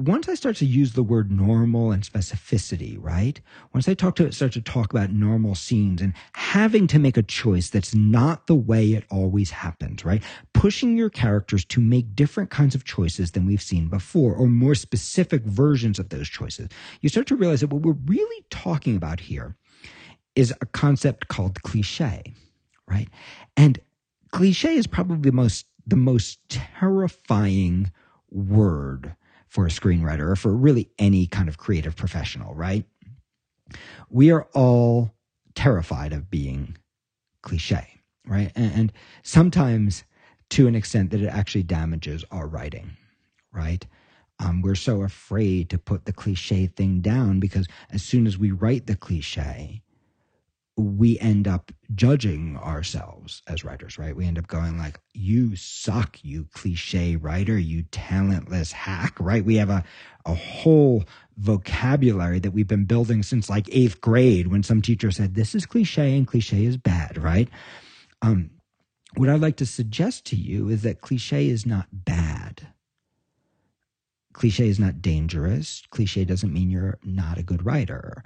once 0.00 0.30
I 0.30 0.34
start 0.34 0.56
to 0.56 0.66
use 0.66 0.94
the 0.94 1.02
word 1.02 1.30
normal 1.30 1.92
and 1.92 2.02
specificity, 2.02 2.96
right? 2.98 3.38
Once 3.74 3.86
I 3.86 3.92
talk 3.92 4.16
to 4.16 4.32
start 4.32 4.52
to 4.52 4.62
talk 4.62 4.94
about 4.94 5.12
normal 5.12 5.54
scenes 5.54 6.00
and 6.00 6.14
having 6.32 6.86
to 6.86 6.98
make 6.98 7.18
a 7.18 7.22
choice 7.22 7.68
that's 7.68 7.94
not 7.94 8.46
the 8.46 8.54
way 8.54 8.92
it 8.92 9.04
always 9.10 9.50
happens, 9.50 10.02
right? 10.02 10.22
Pushing 10.54 10.96
your 10.96 11.10
characters 11.10 11.66
to 11.66 11.82
make 11.82 12.16
different 12.16 12.48
kinds 12.48 12.74
of 12.74 12.84
choices 12.84 13.32
than 13.32 13.44
we've 13.44 13.60
seen 13.60 13.88
before, 13.88 14.34
or 14.34 14.46
more 14.46 14.74
specific 14.74 15.44
versions 15.44 15.98
of 15.98 16.08
those 16.08 16.30
choices. 16.30 16.70
You 17.02 17.10
start 17.10 17.26
to 17.26 17.36
realize 17.36 17.60
that 17.60 17.70
what 17.70 17.82
we're 17.82 17.92
really 18.06 18.44
talking 18.48 18.96
about 18.96 19.20
here 19.20 19.54
is 20.34 20.54
a 20.62 20.66
concept 20.66 21.28
called 21.28 21.62
cliche, 21.62 22.22
right? 22.88 23.08
And 23.54 23.78
cliche 24.32 24.76
is 24.76 24.86
probably 24.86 25.30
the 25.30 25.36
most 25.36 25.66
the 25.86 25.96
most 25.96 26.38
terrifying 26.48 27.90
word 28.30 29.14
for 29.50 29.66
a 29.66 29.70
screenwriter 29.70 30.30
or 30.30 30.36
for 30.36 30.54
really 30.54 30.88
any 30.98 31.26
kind 31.26 31.48
of 31.48 31.58
creative 31.58 31.96
professional, 31.96 32.54
right? 32.54 32.84
We 34.08 34.30
are 34.30 34.48
all 34.54 35.12
terrified 35.54 36.12
of 36.12 36.30
being 36.30 36.78
cliche, 37.42 38.00
right? 38.24 38.52
And, 38.54 38.72
and 38.72 38.92
sometimes 39.22 40.04
to 40.50 40.68
an 40.68 40.74
extent 40.74 41.10
that 41.10 41.20
it 41.20 41.26
actually 41.26 41.64
damages 41.64 42.24
our 42.30 42.46
writing, 42.46 42.96
right? 43.52 43.84
Um, 44.38 44.62
we're 44.62 44.76
so 44.76 45.02
afraid 45.02 45.68
to 45.70 45.78
put 45.78 46.04
the 46.04 46.12
cliche 46.12 46.66
thing 46.66 47.00
down 47.00 47.40
because 47.40 47.66
as 47.90 48.02
soon 48.02 48.26
as 48.26 48.38
we 48.38 48.52
write 48.52 48.86
the 48.86 48.96
cliche, 48.96 49.82
we 50.80 51.18
end 51.18 51.46
up 51.46 51.72
judging 51.94 52.56
ourselves 52.56 53.42
as 53.46 53.64
writers, 53.64 53.98
right? 53.98 54.16
We 54.16 54.26
end 54.26 54.38
up 54.38 54.46
going 54.46 54.78
like, 54.78 55.00
you 55.12 55.56
suck, 55.56 56.18
you 56.22 56.46
cliche 56.52 57.16
writer, 57.16 57.58
you 57.58 57.84
talentless 57.90 58.72
hack, 58.72 59.14
right? 59.20 59.44
We 59.44 59.56
have 59.56 59.70
a, 59.70 59.84
a 60.26 60.34
whole 60.34 61.04
vocabulary 61.36 62.38
that 62.40 62.50
we've 62.50 62.68
been 62.68 62.84
building 62.84 63.22
since 63.22 63.48
like 63.48 63.68
eighth 63.72 64.00
grade 64.00 64.48
when 64.48 64.62
some 64.62 64.82
teacher 64.82 65.10
said, 65.10 65.34
this 65.34 65.54
is 65.54 65.66
cliche 65.66 66.16
and 66.16 66.26
cliche 66.26 66.64
is 66.64 66.76
bad, 66.76 67.16
right? 67.16 67.48
Um, 68.22 68.50
what 69.16 69.28
I'd 69.28 69.40
like 69.40 69.56
to 69.56 69.66
suggest 69.66 70.26
to 70.26 70.36
you 70.36 70.68
is 70.68 70.82
that 70.82 71.00
cliche 71.00 71.48
is 71.48 71.66
not 71.66 71.86
bad. 71.92 72.68
Cliche 74.32 74.68
is 74.68 74.78
not 74.78 75.02
dangerous. 75.02 75.82
Cliche 75.90 76.24
doesn't 76.24 76.52
mean 76.52 76.70
you're 76.70 76.98
not 77.02 77.38
a 77.38 77.42
good 77.42 77.64
writer 77.64 78.22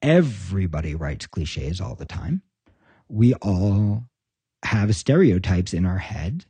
Everybody 0.00 0.94
writes 0.94 1.26
cliches 1.26 1.80
all 1.80 1.94
the 1.94 2.04
time. 2.04 2.42
We 3.08 3.34
all 3.34 4.04
have 4.64 4.94
stereotypes 4.94 5.72
in 5.72 5.86
our 5.86 5.98
head, 5.98 6.44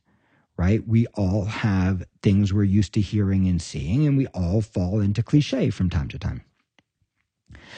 right? 0.57 0.85
We 0.87 1.07
all 1.07 1.45
have 1.45 2.03
things 2.21 2.53
we're 2.53 2.63
used 2.63 2.93
to 2.93 3.01
hearing 3.01 3.47
and 3.47 3.61
seeing, 3.61 4.05
and 4.05 4.17
we 4.17 4.27
all 4.27 4.61
fall 4.61 4.99
into 4.99 5.23
cliche 5.23 5.69
from 5.69 5.89
time 5.89 6.09
to 6.09 6.19
time. 6.19 6.43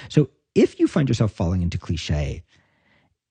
So 0.09 0.29
if 0.55 0.79
you 0.79 0.87
find 0.87 1.07
yourself 1.07 1.31
falling 1.31 1.61
into 1.61 1.77
cliche, 1.77 2.43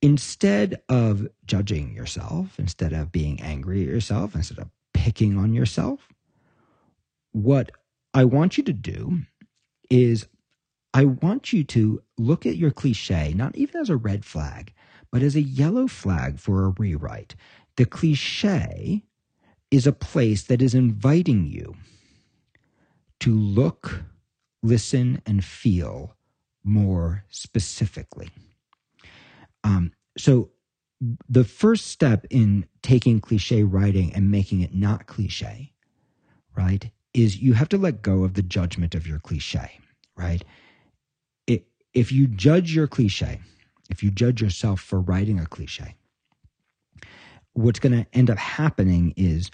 instead 0.00 0.82
of 0.88 1.28
judging 1.44 1.92
yourself, 1.94 2.59
instead 2.59 2.92
of 2.92 3.12
being 3.12 3.40
angry 3.40 3.82
at 3.82 3.88
yourself, 3.88 4.35
instead 4.35 4.59
of 4.59 4.70
picking 4.94 5.37
on 5.37 5.52
yourself, 5.52 6.09
what 7.32 7.70
I 8.14 8.25
want 8.25 8.56
you 8.56 8.64
to 8.64 8.73
do 8.73 9.20
is 9.90 10.26
I 10.92 11.04
want 11.04 11.52
you 11.52 11.62
to 11.64 12.02
look 12.18 12.47
at 12.47 12.56
your 12.56 12.70
cliche, 12.70 13.32
not 13.35 13.56
even 13.56 13.80
as 13.80 13.90
a 13.90 13.97
red 13.97 14.25
flag, 14.25 14.73
but 15.11 15.23
as 15.23 15.37
a 15.37 15.42
yellow 15.42 15.87
flag 15.87 16.38
for 16.38 16.64
a 16.64 16.75
rewrite. 16.78 17.35
The 17.76 17.87
cliche 17.87 19.04
is 19.70 19.87
a 19.87 19.92
place 19.92 20.42
that 20.44 20.61
is 20.61 20.75
inviting 20.75 21.47
you 21.47 21.76
to 23.20 23.35
look, 23.35 24.02
listen, 24.62 25.23
and 25.26 25.44
feel 25.44 26.16
more 26.64 27.25
specifically. 27.28 28.30
Um, 29.62 29.92
so, 30.18 30.50
the 31.28 31.44
first 31.44 31.87
step 31.87 32.26
in 32.28 32.66
taking 32.82 33.20
cliche 33.20 33.62
writing 33.62 34.12
and 34.14 34.30
making 34.30 34.61
it 34.61 34.75
not 34.75 35.06
cliche, 35.06 35.73
right, 36.54 36.90
is 37.14 37.38
you 37.40 37.54
have 37.54 37.70
to 37.70 37.78
let 37.78 38.02
go 38.02 38.25
of 38.25 38.35
the 38.35 38.42
judgment 38.42 38.94
of 38.94 39.06
your 39.06 39.18
cliche, 39.18 39.78
right? 40.14 40.44
If 41.94 42.12
you 42.12 42.26
judge 42.26 42.75
your 42.75 42.87
cliche, 42.87 43.40
if 43.90 44.02
you 44.02 44.11
judge 44.11 44.40
yourself 44.40 44.80
for 44.80 45.00
writing 45.00 45.38
a 45.38 45.47
cliche, 45.47 45.97
what's 47.52 47.80
going 47.80 47.92
to 47.92 48.06
end 48.12 48.30
up 48.30 48.38
happening 48.38 49.12
is 49.16 49.50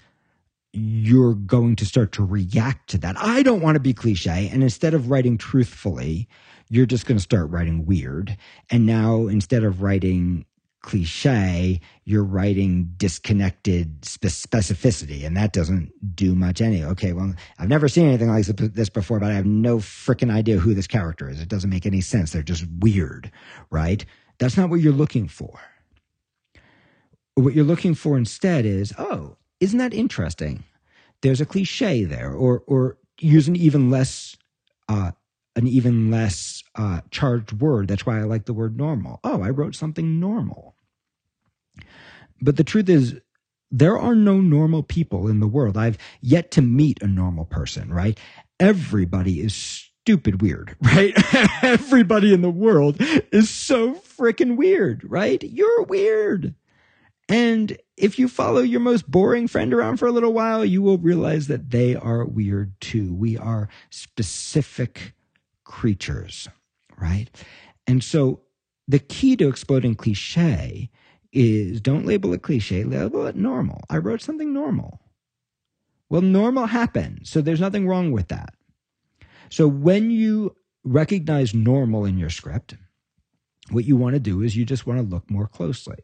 you're 0.73 1.33
going 1.33 1.75
to 1.75 1.85
start 1.85 2.11
to 2.11 2.23
react 2.23 2.89
to 2.89 2.97
that. 2.99 3.15
I 3.17 3.41
don't 3.41 3.61
want 3.61 3.75
to 3.75 3.79
be 3.79 3.93
cliche. 3.93 4.49
And 4.51 4.61
instead 4.61 4.93
of 4.93 5.09
writing 5.09 5.37
truthfully, 5.37 6.27
you're 6.69 6.85
just 6.85 7.05
going 7.05 7.17
to 7.17 7.23
start 7.23 7.49
writing 7.49 7.85
weird. 7.85 8.37
And 8.69 8.85
now 8.85 9.27
instead 9.27 9.63
of 9.63 9.81
writing 9.81 10.45
cliche, 10.81 11.81
you're 12.05 12.23
writing 12.23 12.93
disconnected 12.97 14.01
specificity, 14.01 15.25
and 15.25 15.35
that 15.35 15.53
doesn't 15.53 15.91
do 16.15 16.35
much 16.35 16.61
any. 16.61 16.83
Okay, 16.83 17.13
well, 17.13 17.33
I've 17.59 17.69
never 17.69 17.87
seen 17.87 18.07
anything 18.07 18.29
like 18.29 18.45
this 18.45 18.89
before, 18.89 19.19
but 19.19 19.31
I 19.31 19.33
have 19.33 19.45
no 19.45 19.77
freaking 19.77 20.31
idea 20.31 20.57
who 20.57 20.73
this 20.73 20.87
character 20.87 21.29
is. 21.29 21.41
It 21.41 21.49
doesn't 21.49 21.69
make 21.69 21.85
any 21.85 22.01
sense. 22.01 22.31
They're 22.31 22.43
just 22.43 22.65
weird, 22.79 23.31
right? 23.69 24.05
That's 24.37 24.57
not 24.57 24.69
what 24.69 24.79
you're 24.79 24.93
looking 24.93 25.27
for. 25.27 25.59
What 27.35 27.53
you're 27.53 27.65
looking 27.65 27.93
for 27.93 28.17
instead 28.17 28.65
is, 28.65 28.93
oh, 28.97 29.37
isn't 29.59 29.79
that 29.79 29.93
interesting? 29.93 30.63
There's 31.21 31.41
a 31.41 31.45
cliche 31.45 32.03
there, 32.03 32.31
or 32.31 32.63
or 32.67 32.97
use 33.19 33.47
an 33.47 33.55
even 33.55 33.89
less 33.89 34.37
uh, 34.87 35.11
an 35.57 35.67
even 35.67 36.11
less 36.11 36.63
uh, 36.75 37.01
charged 37.11 37.53
word. 37.53 37.87
That's 37.87 38.05
why 38.05 38.19
I 38.19 38.23
like 38.23 38.45
the 38.45 38.53
word 38.53 38.77
normal. 38.77 39.19
Oh, 39.23 39.41
I 39.41 39.49
wrote 39.49 39.75
something 39.75 40.19
normal. 40.19 40.75
But 42.39 42.57
the 42.57 42.63
truth 42.63 42.87
is, 42.87 43.15
there 43.71 43.97
are 43.97 44.15
no 44.15 44.39
normal 44.39 44.83
people 44.83 45.27
in 45.27 45.39
the 45.39 45.47
world. 45.47 45.75
I've 45.75 45.97
yet 46.21 46.51
to 46.51 46.61
meet 46.61 47.01
a 47.01 47.07
normal 47.07 47.45
person, 47.45 47.91
right? 47.91 48.17
Everybody 48.59 49.41
is 49.41 49.55
stupid 49.55 50.41
weird, 50.41 50.75
right? 50.81 51.13
Everybody 51.63 52.33
in 52.33 52.41
the 52.41 52.51
world 52.51 52.97
is 52.99 53.49
so 53.49 53.95
freaking 53.95 54.57
weird, 54.57 55.03
right? 55.09 55.43
You're 55.43 55.83
weird. 55.83 56.53
And 57.29 57.77
if 57.97 58.17
you 58.19 58.29
follow 58.29 58.61
your 58.61 58.79
most 58.79 59.09
boring 59.09 59.47
friend 59.47 59.73
around 59.73 59.97
for 59.97 60.07
a 60.07 60.11
little 60.11 60.31
while, 60.31 60.63
you 60.63 60.81
will 60.81 60.99
realize 60.99 61.47
that 61.47 61.71
they 61.71 61.95
are 61.95 62.23
weird 62.23 62.79
too. 62.79 63.13
We 63.13 63.37
are 63.37 63.67
specific 63.89 65.13
creatures, 65.67 66.47
right? 66.97 67.29
And 67.85 68.03
so 68.03 68.41
the 68.87 68.99
key 68.99 69.35
to 69.35 69.49
exploding 69.49 69.95
cliche 69.95 70.89
is 71.31 71.81
don't 71.81 72.05
label 72.05 72.33
it 72.33 72.41
cliche, 72.41 72.83
label 72.83 73.27
it 73.27 73.35
normal. 73.35 73.81
I 73.89 73.97
wrote 73.97 74.21
something 74.21 74.53
normal. 74.53 75.01
Well, 76.09 76.21
normal 76.21 76.67
happens, 76.67 77.29
so 77.29 77.41
there's 77.41 77.59
nothing 77.59 77.85
wrong 77.85 78.11
with 78.11 78.29
that. 78.29 78.53
So 79.49 79.67
when 79.67 80.09
you 80.09 80.55
recognize 80.83 81.53
normal 81.53 82.05
in 82.05 82.17
your 82.17 82.29
script, 82.29 82.75
what 83.69 83.83
you 83.83 83.97
want 83.97 84.13
to 84.13 84.19
do 84.21 84.41
is 84.41 84.55
you 84.55 84.63
just 84.63 84.87
want 84.87 84.99
to 84.99 85.05
look 85.05 85.29
more 85.29 85.47
closely. 85.47 85.97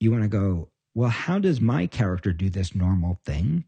You 0.00 0.10
want 0.10 0.24
to 0.24 0.28
go, 0.28 0.70
well, 0.94 1.08
how 1.08 1.38
does 1.38 1.60
my 1.60 1.86
character 1.86 2.32
do 2.32 2.50
this 2.50 2.74
normal 2.74 3.20
thing 3.24 3.64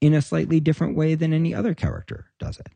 in 0.00 0.14
a 0.14 0.22
slightly 0.22 0.60
different 0.60 0.96
way 0.96 1.16
than 1.16 1.32
any 1.32 1.52
other 1.52 1.74
character 1.74 2.26
does 2.38 2.60
it? 2.60 2.68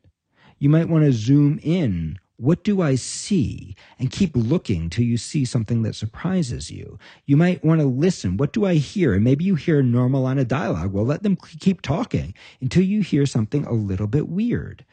You 0.59 0.69
might 0.69 0.88
want 0.88 1.05
to 1.05 1.12
zoom 1.12 1.61
in 1.62 2.19
what 2.38 2.62
do 2.62 2.81
I 2.81 2.95
see? 2.95 3.75
And 3.99 4.12
keep 4.12 4.31
looking 4.35 4.91
till 4.91 5.05
you 5.05 5.17
see 5.17 5.45
something 5.45 5.83
that 5.83 5.97
surprises 5.97 6.71
you. 6.71 6.99
You 7.27 7.37
might 7.37 7.65
want 7.65 7.81
to 7.81 7.87
listen. 7.87 8.37
What 8.37 8.53
do 8.53 8.65
I 8.65 8.75
hear? 8.75 9.15
And 9.15 9.25
maybe 9.25 9.45
you 9.45 9.57
hear 9.57 9.81
a 9.81 9.83
normal 9.85 10.23
line 10.23 10.38
of 10.38 10.47
dialogue. 10.47 10.93
Well, 10.93 11.05
let 11.05 11.25
them 11.25 11.37
keep 11.37 11.83
talking 11.83 12.35
until 12.61 12.85
you 12.85 13.03
hear 13.03 13.27
something 13.27 13.65
a 13.67 13.73
little 13.73 14.07
bit 14.07 14.29
weird, 14.29 14.85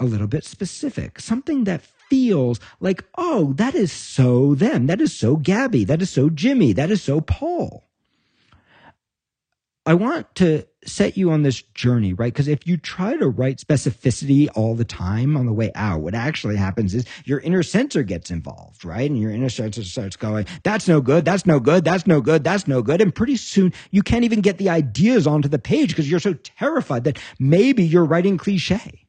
a 0.00 0.04
little 0.04 0.26
bit 0.26 0.44
specific, 0.44 1.20
something 1.20 1.62
that 1.64 1.80
feels 1.80 2.58
like, 2.80 3.04
oh, 3.14 3.52
that 3.52 3.76
is 3.76 3.92
so 3.92 4.56
them. 4.56 4.88
That 4.88 5.00
is 5.00 5.12
so 5.16 5.36
Gaby. 5.36 5.84
That 5.84 6.02
is 6.02 6.10
so 6.10 6.28
Jimmy. 6.28 6.72
That 6.72 6.90
is 6.90 7.02
so 7.02 7.20
Paul. 7.20 7.84
I 9.86 9.94
want 9.94 10.34
to 10.36 10.66
set 10.84 11.16
you 11.16 11.30
on 11.30 11.42
this 11.42 11.62
journey, 11.62 12.12
right? 12.12 12.32
Because 12.32 12.48
if 12.48 12.66
you 12.66 12.76
try 12.76 13.16
to 13.16 13.28
write 13.28 13.58
specificity 13.58 14.48
all 14.54 14.74
the 14.74 14.84
time 14.84 15.36
on 15.36 15.46
the 15.46 15.52
way 15.52 15.72
out, 15.74 16.00
what 16.00 16.14
actually 16.14 16.56
happens 16.56 16.94
is 16.94 17.06
your 17.24 17.40
inner 17.40 17.62
censor 17.62 18.02
gets 18.02 18.30
involved, 18.30 18.84
right? 18.84 19.10
And 19.10 19.18
your 19.18 19.30
inner 19.30 19.48
censor 19.48 19.82
starts 19.82 20.16
going, 20.16 20.46
that's 20.64 20.86
no 20.86 21.00
good, 21.00 21.24
that's 21.24 21.46
no 21.46 21.60
good, 21.60 21.84
that's 21.84 22.06
no 22.06 22.20
good, 22.20 22.44
that's 22.44 22.68
no 22.68 22.82
good. 22.82 23.00
And 23.00 23.14
pretty 23.14 23.36
soon 23.36 23.72
you 23.90 24.02
can't 24.02 24.24
even 24.24 24.42
get 24.42 24.58
the 24.58 24.68
ideas 24.68 25.26
onto 25.26 25.48
the 25.48 25.58
page 25.58 25.88
because 25.88 26.10
you're 26.10 26.20
so 26.20 26.34
terrified 26.34 27.04
that 27.04 27.18
maybe 27.38 27.82
you're 27.84 28.04
writing 28.04 28.36
cliche 28.36 29.06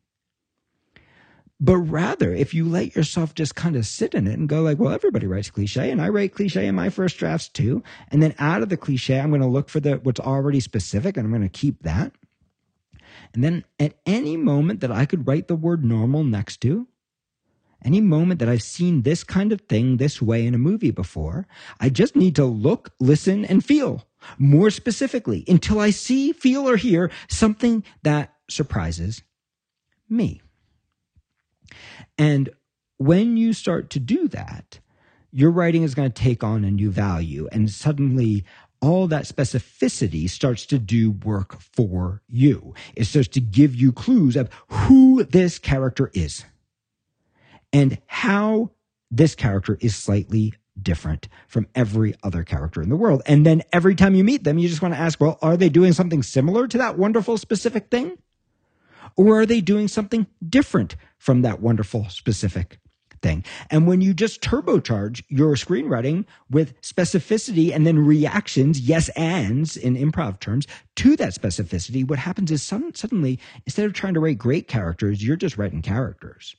but 1.61 1.77
rather 1.77 2.33
if 2.33 2.53
you 2.55 2.67
let 2.67 2.95
yourself 2.95 3.35
just 3.35 3.53
kind 3.53 3.75
of 3.75 3.85
sit 3.85 4.15
in 4.15 4.25
it 4.27 4.37
and 4.37 4.49
go 4.49 4.63
like 4.63 4.79
well 4.79 4.91
everybody 4.91 5.27
writes 5.27 5.51
cliche 5.51 5.91
and 5.91 6.01
i 6.01 6.09
write 6.09 6.33
cliche 6.33 6.65
in 6.65 6.75
my 6.75 6.89
first 6.89 7.17
drafts 7.17 7.47
too. 7.47 7.83
And 8.09 8.21
then 8.21 8.35
out 8.39 8.63
of 8.63 8.69
the 8.69 8.77
cliche 8.77 9.19
i'm 9.19 9.29
going 9.29 9.41
to 9.41 9.47
look 9.47 9.69
for 9.69 9.79
the 9.79 9.97
what's 9.97 10.19
already 10.19 10.59
specific 10.59 11.15
and 11.15 11.25
i'm 11.25 11.31
going 11.31 11.43
to 11.43 11.49
keep 11.49 11.83
that. 11.83 12.11
And 13.33 13.43
then 13.43 13.63
at 13.79 13.93
any 14.05 14.35
moment 14.35 14.81
that 14.81 14.91
i 14.91 15.05
could 15.05 15.27
write 15.27 15.47
the 15.47 15.55
word 15.55 15.85
normal 15.85 16.23
next 16.23 16.57
to 16.61 16.87
any 17.83 18.01
moment 18.01 18.39
that 18.39 18.49
i've 18.49 18.63
seen 18.63 19.03
this 19.03 19.23
kind 19.23 19.51
of 19.51 19.61
thing 19.61 19.97
this 19.97 20.21
way 20.21 20.45
in 20.45 20.55
a 20.55 20.59
movie 20.59 20.91
before 20.91 21.47
i 21.79 21.89
just 21.89 22.15
need 22.15 22.35
to 22.35 22.45
look 22.45 22.91
listen 22.99 23.45
and 23.45 23.65
feel 23.65 24.05
more 24.37 24.69
specifically 24.69 25.43
until 25.47 25.79
i 25.79 25.89
see 25.89 26.31
feel 26.31 26.67
or 26.69 26.77
hear 26.77 27.09
something 27.27 27.83
that 28.03 28.33
surprises 28.49 29.23
me 30.09 30.41
and 32.17 32.49
when 32.97 33.35
you 33.35 33.53
start 33.53 33.89
to 33.91 33.99
do 33.99 34.27
that, 34.27 34.79
your 35.31 35.49
writing 35.49 35.83
is 35.83 35.95
going 35.95 36.11
to 36.11 36.21
take 36.21 36.43
on 36.43 36.63
a 36.63 36.71
new 36.71 36.91
value. 36.91 37.47
And 37.51 37.69
suddenly, 37.69 38.43
all 38.81 39.07
that 39.07 39.23
specificity 39.23 40.29
starts 40.29 40.65
to 40.67 40.77
do 40.77 41.11
work 41.11 41.59
for 41.59 42.21
you. 42.27 42.73
It 42.95 43.05
starts 43.05 43.29
to 43.29 43.39
give 43.39 43.75
you 43.75 43.91
clues 43.91 44.35
of 44.35 44.49
who 44.67 45.23
this 45.23 45.57
character 45.57 46.11
is 46.13 46.45
and 47.71 47.99
how 48.07 48.71
this 49.09 49.35
character 49.35 49.77
is 49.81 49.95
slightly 49.95 50.53
different 50.81 51.27
from 51.47 51.67
every 51.75 52.15
other 52.23 52.43
character 52.43 52.81
in 52.81 52.89
the 52.89 52.95
world. 52.95 53.21
And 53.25 53.45
then 53.45 53.61
every 53.71 53.95
time 53.95 54.15
you 54.15 54.23
meet 54.23 54.43
them, 54.43 54.57
you 54.57 54.67
just 54.67 54.81
want 54.81 54.93
to 54.93 54.99
ask, 54.99 55.19
well, 55.19 55.37
are 55.41 55.57
they 55.57 55.69
doing 55.69 55.93
something 55.93 56.23
similar 56.23 56.67
to 56.67 56.77
that 56.79 56.97
wonderful 56.97 57.37
specific 57.37 57.89
thing? 57.89 58.17
Or 59.15 59.41
are 59.41 59.45
they 59.45 59.61
doing 59.61 59.87
something 59.87 60.27
different 60.47 60.95
from 61.17 61.41
that 61.41 61.61
wonderful 61.61 62.09
specific 62.09 62.79
thing? 63.21 63.43
And 63.69 63.87
when 63.87 64.01
you 64.01 64.13
just 64.13 64.41
turbocharge 64.41 65.23
your 65.27 65.55
screenwriting 65.55 66.25
with 66.49 66.79
specificity 66.81 67.73
and 67.73 67.85
then 67.85 67.99
reactions, 67.99 68.79
yes 68.79 69.09
ands 69.09 69.77
in 69.77 69.95
improv 69.95 70.39
terms 70.39 70.67
to 70.97 71.15
that 71.17 71.33
specificity, 71.33 72.07
what 72.07 72.19
happens 72.19 72.51
is 72.51 72.63
some, 72.63 72.93
suddenly, 72.93 73.39
instead 73.65 73.85
of 73.85 73.93
trying 73.93 74.13
to 74.15 74.19
write 74.19 74.37
great 74.37 74.67
characters, 74.67 75.23
you're 75.23 75.35
just 75.35 75.57
writing 75.57 75.81
characters. 75.81 76.55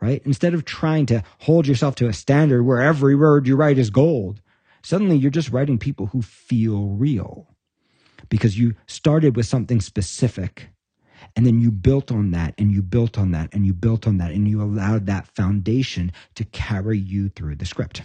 Right? 0.00 0.22
Instead 0.24 0.54
of 0.54 0.64
trying 0.64 1.06
to 1.06 1.24
hold 1.40 1.66
yourself 1.66 1.96
to 1.96 2.06
a 2.06 2.12
standard 2.12 2.62
where 2.62 2.80
every 2.80 3.16
word 3.16 3.48
you 3.48 3.56
write 3.56 3.78
is 3.78 3.90
gold, 3.90 4.40
suddenly 4.82 5.16
you're 5.16 5.30
just 5.30 5.50
writing 5.50 5.76
people 5.76 6.06
who 6.06 6.22
feel 6.22 6.90
real 6.90 7.48
because 8.28 8.58
you 8.58 8.74
started 8.86 9.34
with 9.34 9.46
something 9.46 9.80
specific 9.80 10.68
and 11.36 11.46
then 11.46 11.60
you 11.60 11.70
built 11.70 12.10
on 12.10 12.30
that 12.32 12.54
and 12.58 12.72
you 12.72 12.82
built 12.82 13.18
on 13.18 13.30
that 13.32 13.52
and 13.54 13.66
you 13.66 13.72
built 13.72 14.06
on 14.06 14.18
that 14.18 14.30
and 14.30 14.48
you 14.48 14.62
allowed 14.62 15.06
that 15.06 15.26
foundation 15.26 16.12
to 16.34 16.44
carry 16.44 16.98
you 16.98 17.28
through 17.28 17.56
the 17.56 17.66
script. 17.66 18.02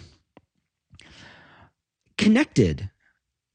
Connected 2.16 2.90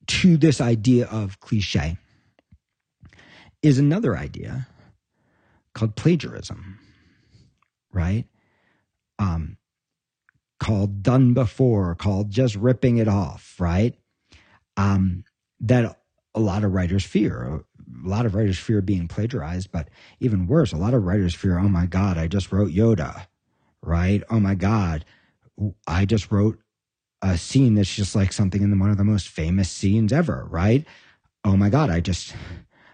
to 0.07 0.38
this 0.38 0.59
idea 0.59 1.07
of 1.07 1.39
cliche 1.39 1.97
is 3.61 3.77
another 3.77 4.17
idea 4.17 4.67
called 5.73 5.95
plagiarism, 5.95 6.79
right? 7.93 8.25
Um, 9.17 9.57
called 10.59 11.03
done 11.03 11.33
before, 11.33 11.95
called 11.95 12.29
just 12.29 12.55
ripping 12.55 12.97
it 12.97 13.07
off, 13.07 13.55
right? 13.59 13.95
Um, 14.77 15.23
that 15.61 15.99
a 16.35 16.39
lot 16.39 16.63
of 16.63 16.73
writers 16.73 17.03
fear 17.05 17.63
a 18.05 18.08
lot 18.08 18.25
of 18.25 18.36
writers 18.36 18.60
fear 18.60 18.81
being 18.81 19.08
plagiarized, 19.08 19.72
but 19.72 19.89
even 20.19 20.48
worse, 20.48 20.72
a 20.74 20.77
lot 20.77 20.93
of 20.93 21.03
writers 21.03 21.34
fear, 21.34 21.58
oh 21.58 21.69
my 21.69 21.86
God, 21.86 22.17
I 22.17 22.27
just 22.27 22.51
wrote 22.51 22.71
Yoda, 22.71 23.28
right? 23.82 24.23
Oh 24.30 24.39
my 24.39 24.56
God, 24.56 25.06
I 25.88 26.06
just 26.06 26.32
wrote 26.32 26.60
a 27.21 27.38
scene 27.38 27.75
that's 27.75 27.93
just 27.93 28.15
like 28.15 28.32
something 28.32 28.62
in 28.62 28.80
one 28.80 28.91
of 28.91 28.97
the 28.97 29.04
most 29.04 29.28
famous 29.28 29.69
scenes 29.69 30.13
ever, 30.13 30.47
right? 30.49 30.86
Oh 31.43 31.58
my 31.58 31.69
God, 31.69 31.89
I 31.89 31.99
just, 31.99 32.34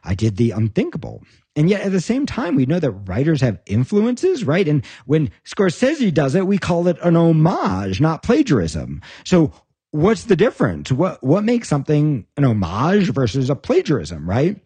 I 0.03 0.15
did 0.15 0.37
the 0.37 0.51
unthinkable. 0.51 1.23
And 1.55 1.69
yet 1.69 1.81
at 1.81 1.91
the 1.91 2.01
same 2.01 2.25
time, 2.25 2.55
we 2.55 2.65
know 2.65 2.79
that 2.79 2.91
writers 2.91 3.41
have 3.41 3.59
influences, 3.65 4.43
right? 4.43 4.67
And 4.67 4.85
when 5.05 5.31
Scorsese 5.45 6.13
does 6.13 6.35
it, 6.35 6.47
we 6.47 6.57
call 6.57 6.87
it 6.87 6.97
an 7.01 7.15
homage, 7.15 8.01
not 8.01 8.23
plagiarism. 8.23 9.01
So 9.23 9.53
what's 9.91 10.25
the 10.25 10.35
difference? 10.35 10.91
What, 10.91 11.23
what 11.23 11.43
makes 11.43 11.69
something 11.69 12.25
an 12.35 12.43
homage 12.43 13.11
versus 13.11 13.49
a 13.49 13.55
plagiarism, 13.55 14.29
right? 14.29 14.59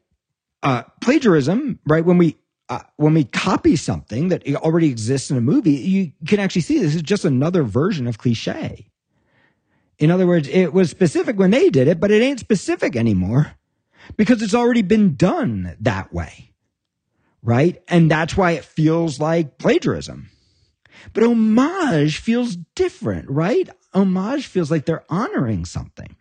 Uh, 0.63 0.83
plagiarism, 1.01 1.79
right? 1.85 2.03
When 2.03 2.17
we 2.17 2.37
uh, 2.69 2.81
when 2.97 3.15
we 3.15 3.23
copy 3.23 3.75
something 3.75 4.29
that 4.29 4.47
already 4.55 4.89
exists 4.89 5.31
in 5.31 5.37
a 5.37 5.41
movie, 5.41 5.71
you 5.71 6.11
can 6.27 6.39
actually 6.39 6.61
see 6.61 6.77
this 6.77 6.95
is 6.95 7.01
just 7.01 7.25
another 7.25 7.63
version 7.63 8.05
of 8.05 8.19
cliche. 8.19 8.89
In 9.97 10.11
other 10.11 10.27
words, 10.27 10.47
it 10.47 10.67
was 10.71 10.89
specific 10.89 11.37
when 11.37 11.51
they 11.51 11.69
did 11.69 11.87
it, 11.87 11.99
but 11.99 12.11
it 12.11 12.21
ain't 12.21 12.39
specific 12.39 12.95
anymore 12.95 13.55
because 14.17 14.41
it's 14.41 14.53
already 14.53 14.81
been 14.81 15.15
done 15.15 15.75
that 15.79 16.13
way. 16.13 16.51
Right. 17.41 17.81
And 17.87 18.11
that's 18.11 18.37
why 18.37 18.51
it 18.51 18.65
feels 18.65 19.19
like 19.19 19.57
plagiarism. 19.57 20.29
But 21.13 21.23
homage 21.23 22.17
feels 22.17 22.57
different, 22.75 23.29
right? 23.29 23.69
Homage 23.93 24.45
feels 24.45 24.69
like 24.69 24.85
they're 24.85 25.05
honoring 25.09 25.65
something. 25.65 26.15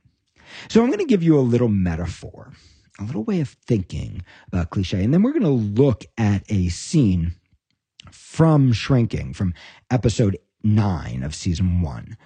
So 0.68 0.81
I'm 0.81 0.88
going 0.88 1.01
to 1.01 1.05
give 1.05 1.22
you 1.22 1.38
a 1.38 1.40
little 1.40 1.68
metaphor 1.68 2.53
a 2.98 3.04
little 3.04 3.24
way 3.24 3.40
of 3.40 3.50
thinking 3.66 4.22
about 4.48 4.70
cliche. 4.70 5.02
And 5.02 5.12
then 5.14 5.22
we're 5.22 5.32
going 5.32 5.42
to 5.42 5.82
look 5.82 6.04
at 6.16 6.42
a 6.48 6.68
scene 6.68 7.34
from 8.11 8.72
Shrinking, 8.72 9.34
from 9.34 9.54
episode 9.90 10.38
nine 10.62 11.22
of 11.22 11.34
season 11.34 11.80
one, 11.82 12.16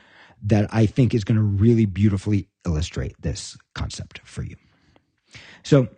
that 0.42 0.68
I 0.72 0.87
think 0.87 1.14
is 1.14 1.24
going 1.24 1.37
to 1.37 1.42
really 1.42 1.85
beautifully 1.85 2.48
illustrate 2.66 3.14
this 3.20 3.56
concept 3.74 4.20
for 4.24 4.42
you. 4.42 4.56
So 5.62 5.88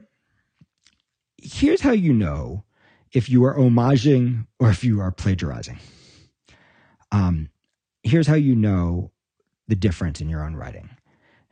here's 1.41 1.81
how 1.81 1.93
you 1.93 2.13
know 2.13 2.65
if 3.13 3.29
you 3.29 3.45
are 3.45 3.55
homaging 3.55 4.47
or 4.59 4.71
if 4.71 4.83
you 4.83 5.01
are 5.01 5.13
plagiarizing. 5.13 5.79
Um, 7.13 7.49
here's 8.03 8.27
how 8.27 8.35
you 8.35 8.55
know 8.57 9.13
the 9.69 9.77
difference 9.77 10.21
in 10.21 10.29
your 10.29 10.43
own 10.45 10.57
writing. 10.57 10.91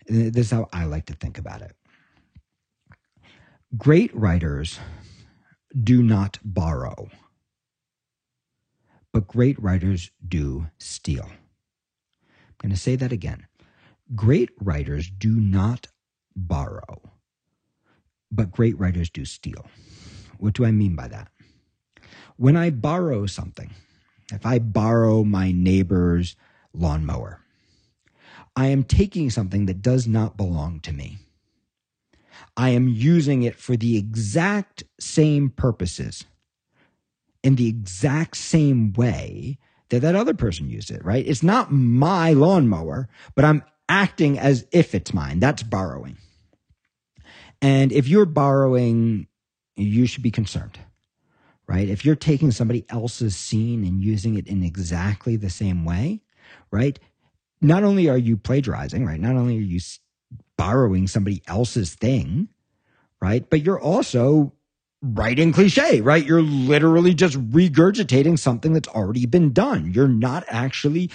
This 0.07 0.47
is 0.47 0.51
how 0.51 0.69
I 0.73 0.85
like 0.85 1.07
to 1.07 1.15
think 1.15 1.39
about 1.39 1.63
it. 1.63 1.77
Great 3.79 4.15
writers 4.15 4.79
do 5.83 6.03
not 6.03 6.39
borrow, 6.45 7.09
but 9.15 9.27
great 9.27 9.59
writers 9.59 10.11
do 10.29 10.67
steal. 10.77 11.25
I'm 11.25 12.55
going 12.59 12.75
to 12.75 12.79
say 12.79 12.97
that 12.97 13.13
again. 13.13 13.47
Great 14.15 14.51
writers 14.61 15.09
do 15.09 15.41
not 15.41 15.89
borrow, 16.37 17.01
but 18.31 18.51
great 18.51 18.79
writers 18.79 19.09
do 19.09 19.25
steal. 19.25 19.67
What 20.37 20.53
do 20.53 20.67
I 20.67 20.71
mean 20.71 20.95
by 20.95 21.09
that? 21.09 21.29
When 22.37 22.59
I 22.59 22.69
borrow 22.69 23.25
something, 23.25 23.71
if 24.31 24.45
I 24.45 24.59
borrow 24.59 25.25
my 25.25 25.51
neighbor's 25.51 26.37
lawnmower, 26.75 27.41
I 28.55 28.67
am 28.67 28.85
taking 28.85 29.31
something 29.31 29.65
that 29.65 29.81
does 29.81 30.07
not 30.07 30.37
belong 30.37 30.81
to 30.81 30.93
me 30.93 31.21
I 32.57 32.71
am 32.71 32.89
using 32.89 33.43
it 33.43 33.57
for 33.57 33.77
the 33.77 33.97
exact 33.97 34.85
same 35.01 35.51
purposes 35.51 36.25
in 37.43 37.57
the 37.57 37.69
exact 37.69 38.37
same 38.37 38.93
way 38.93 39.59
that 39.89 40.01
that 40.01 40.15
other 40.15 40.35
person 40.35 40.71
used 40.71 40.91
it, 40.91 41.05
right? 41.05 41.27
It's 41.27 41.43
not 41.43 41.73
my 41.73 42.33
lawnmower, 42.33 43.09
but 43.35 43.45
I'm 43.45 43.63
acting 43.89 44.39
as 44.39 44.67
if 44.73 44.95
it's 44.95 45.13
mine. 45.13 45.39
That's 45.39 45.63
borrowing. 45.63 46.17
And 47.61 47.93
if 47.93 48.09
you're 48.09 48.27
borrowing, 48.27 49.27
you 49.77 50.07
should 50.07 50.23
be 50.23 50.31
concerned, 50.31 50.79
right? 51.67 51.89
If 51.89 52.05
you're 52.05 52.17
taking 52.17 52.51
somebody 52.51 52.85
else's 52.89 53.37
scene 53.37 53.85
and 53.85 54.03
using 54.03 54.37
it 54.37 54.47
in 54.47 54.63
exactly 54.63 55.37
the 55.37 55.51
same 55.51 55.85
way, 55.85 56.23
right? 56.71 56.99
Not 57.61 57.85
only 57.85 58.09
are 58.09 58.19
you 58.19 58.37
plagiarizing, 58.37 59.07
right? 59.07 59.21
Not 59.21 59.37
only 59.37 59.59
are 59.59 59.61
you 59.61 59.79
borrowing 60.57 61.07
somebody 61.07 61.43
else's 61.47 61.95
thing, 61.95 62.49
right? 63.21 63.49
But 63.49 63.63
you're 63.63 63.81
also 63.81 64.53
writing 65.03 65.53
cliche, 65.53 66.01
right? 66.01 66.25
You're 66.25 66.43
literally 66.43 67.15
just 67.15 67.37
regurgitating 67.51 68.39
something 68.39 68.73
that's 68.73 68.89
already 68.89 69.27
been 69.27 69.53
done. 69.53 69.93
You're 69.93 70.09
not 70.09 70.45
actually 70.49 71.11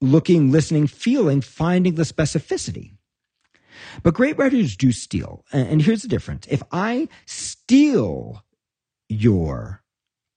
looking, 0.00 0.50
listening, 0.50 0.86
feeling, 0.86 1.40
finding 1.40 1.96
the 1.96 2.04
specificity. 2.04 2.92
But 4.02 4.14
great 4.14 4.38
writers 4.38 4.76
do 4.76 4.92
steal. 4.92 5.44
And 5.52 5.82
here's 5.82 6.02
the 6.02 6.08
difference. 6.08 6.46
If 6.48 6.62
I 6.70 7.08
steal 7.26 8.44
your 9.08 9.82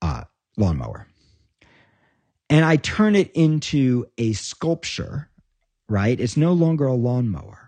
uh, 0.01 0.23
lawnmower 0.57 1.07
and 2.49 2.65
I 2.65 2.77
turn 2.77 3.15
it 3.15 3.31
into 3.33 4.07
a 4.17 4.33
sculpture, 4.33 5.29
right? 5.87 6.19
It's 6.19 6.37
no 6.37 6.53
longer 6.53 6.85
a 6.85 6.93
lawnmower. 6.93 7.62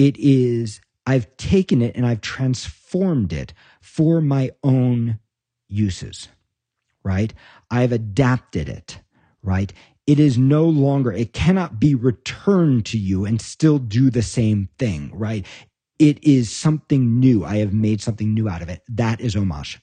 It 0.00 0.16
is, 0.18 0.80
I've 1.04 1.36
taken 1.36 1.82
it 1.82 1.94
and 1.94 2.06
I've 2.06 2.22
transformed 2.22 3.34
it 3.34 3.52
for 3.82 4.22
my 4.22 4.50
own 4.64 5.18
uses, 5.68 6.28
right? 7.04 7.34
I've 7.70 7.92
adapted 7.92 8.70
it, 8.70 9.00
right? 9.42 9.70
It 10.06 10.18
is 10.18 10.38
no 10.38 10.64
longer, 10.64 11.12
it 11.12 11.34
cannot 11.34 11.78
be 11.78 11.94
returned 11.94 12.86
to 12.86 12.98
you 12.98 13.26
and 13.26 13.42
still 13.42 13.78
do 13.78 14.08
the 14.08 14.22
same 14.22 14.70
thing, 14.78 15.10
right? 15.12 15.44
It 15.98 16.24
is 16.24 16.50
something 16.50 17.20
new. 17.20 17.44
I 17.44 17.58
have 17.58 17.74
made 17.74 18.00
something 18.00 18.32
new 18.32 18.48
out 18.48 18.62
of 18.62 18.70
it. 18.70 18.82
That 18.88 19.20
is 19.20 19.36
homage, 19.36 19.82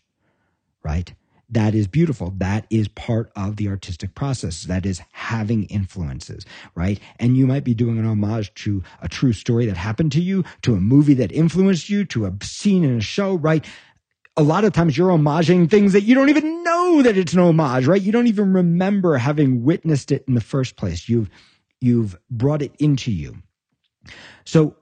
right? 0.83 1.13
That 1.49 1.73
is 1.73 1.87
beautiful. 1.87 2.33
That 2.37 2.65
is 2.69 2.89
part 2.89 3.31
of 3.35 3.55
the 3.55 3.69
artistic 3.69 4.15
process. 4.15 4.63
That 4.63 4.85
is 4.85 5.01
having 5.13 5.63
influences, 5.65 6.45
right? 6.75 6.99
And 7.19 7.37
you 7.37 7.47
might 7.47 7.63
be 7.63 7.73
doing 7.73 7.97
an 7.97 8.05
homage 8.05 8.53
to 8.55 8.83
a 9.01 9.07
true 9.07 9.31
story 9.31 9.65
that 9.67 9.77
happened 9.77 10.11
to 10.13 10.21
you, 10.21 10.43
to 10.63 10.75
a 10.75 10.79
movie 10.79 11.13
that 11.15 11.31
influenced 11.31 11.89
you, 11.89 12.03
to 12.05 12.25
a 12.25 12.33
scene 12.41 12.83
in 12.83 12.97
a 12.97 13.01
show, 13.01 13.35
right? 13.35 13.65
a 14.37 14.43
lot 14.43 14.63
of 14.63 14.71
times 14.71 14.95
you're 14.95 15.09
homaging 15.09 15.67
things 15.67 15.93
that 15.93 16.03
you 16.03 16.13
don't 16.13 16.29
even 16.29 16.63
know 16.63 17.01
that 17.01 17.17
it's 17.17 17.33
an 17.33 17.39
homage, 17.39 17.87
right? 17.87 18.01
You 18.01 18.11
don't 18.11 18.27
even 18.27 18.53
remember 18.53 19.17
having 19.17 19.63
witnessed 19.63 20.11
it 20.11 20.23
in 20.27 20.35
the 20.35 20.41
first 20.41 20.75
place. 20.75 21.09
You've, 21.09 21.27
you've 21.81 22.15
brought 22.29 22.61
it 22.61 22.71
into 22.77 23.11
you. 23.11 23.37
So 24.45 24.75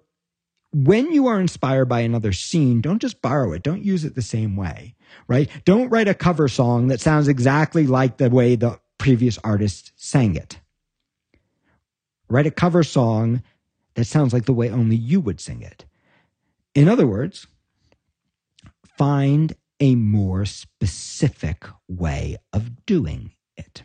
when 0.76 1.10
you 1.14 1.28
are 1.28 1.40
inspired 1.40 1.86
by 1.86 2.02
another 2.02 2.34
scene, 2.34 2.82
don't 2.82 3.02
just 3.02 3.22
borrow 3.22 3.54
it. 3.54 3.64
Don't 3.64 3.86
use 3.86 4.04
it 4.04 4.14
the 4.14 4.22
same 4.22 4.58
way, 4.58 4.94
right? 5.26 5.50
Don't 5.64 5.88
write 5.88 6.10
a 6.10 6.14
cover 6.14 6.50
song 6.50 6.88
that 6.88 7.00
sounds 7.00 7.30
exactly 7.30 7.88
like 7.88 8.18
the 8.18 8.30
way 8.30 8.58
the 8.58 8.78
previous 8.98 9.38
artist 9.38 9.94
sang 9.96 10.36
it. 10.36 10.60
Write 12.28 12.46
a 12.46 12.52
cover 12.52 12.84
song 12.84 13.42
that 13.94 14.04
sounds 14.04 14.34
like 14.34 14.44
the 14.44 14.54
way 14.54 14.70
only 14.70 14.98
you 14.98 15.22
would 15.22 15.40
sing 15.40 15.62
it. 15.62 15.86
In 16.74 16.90
other 16.90 17.08
words, 17.08 17.48
find 18.98 19.56
a 19.80 19.96
more 19.96 20.44
specific 20.44 21.66
way 21.88 22.36
of 22.52 22.86
doing 22.86 23.32
it. 23.56 23.84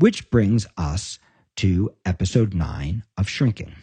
Which 0.00 0.28
brings 0.28 0.66
us 0.76 1.20
to 1.56 1.94
episode 2.04 2.52
nine 2.52 3.04
of 3.16 3.28
Shrinking. 3.28 3.76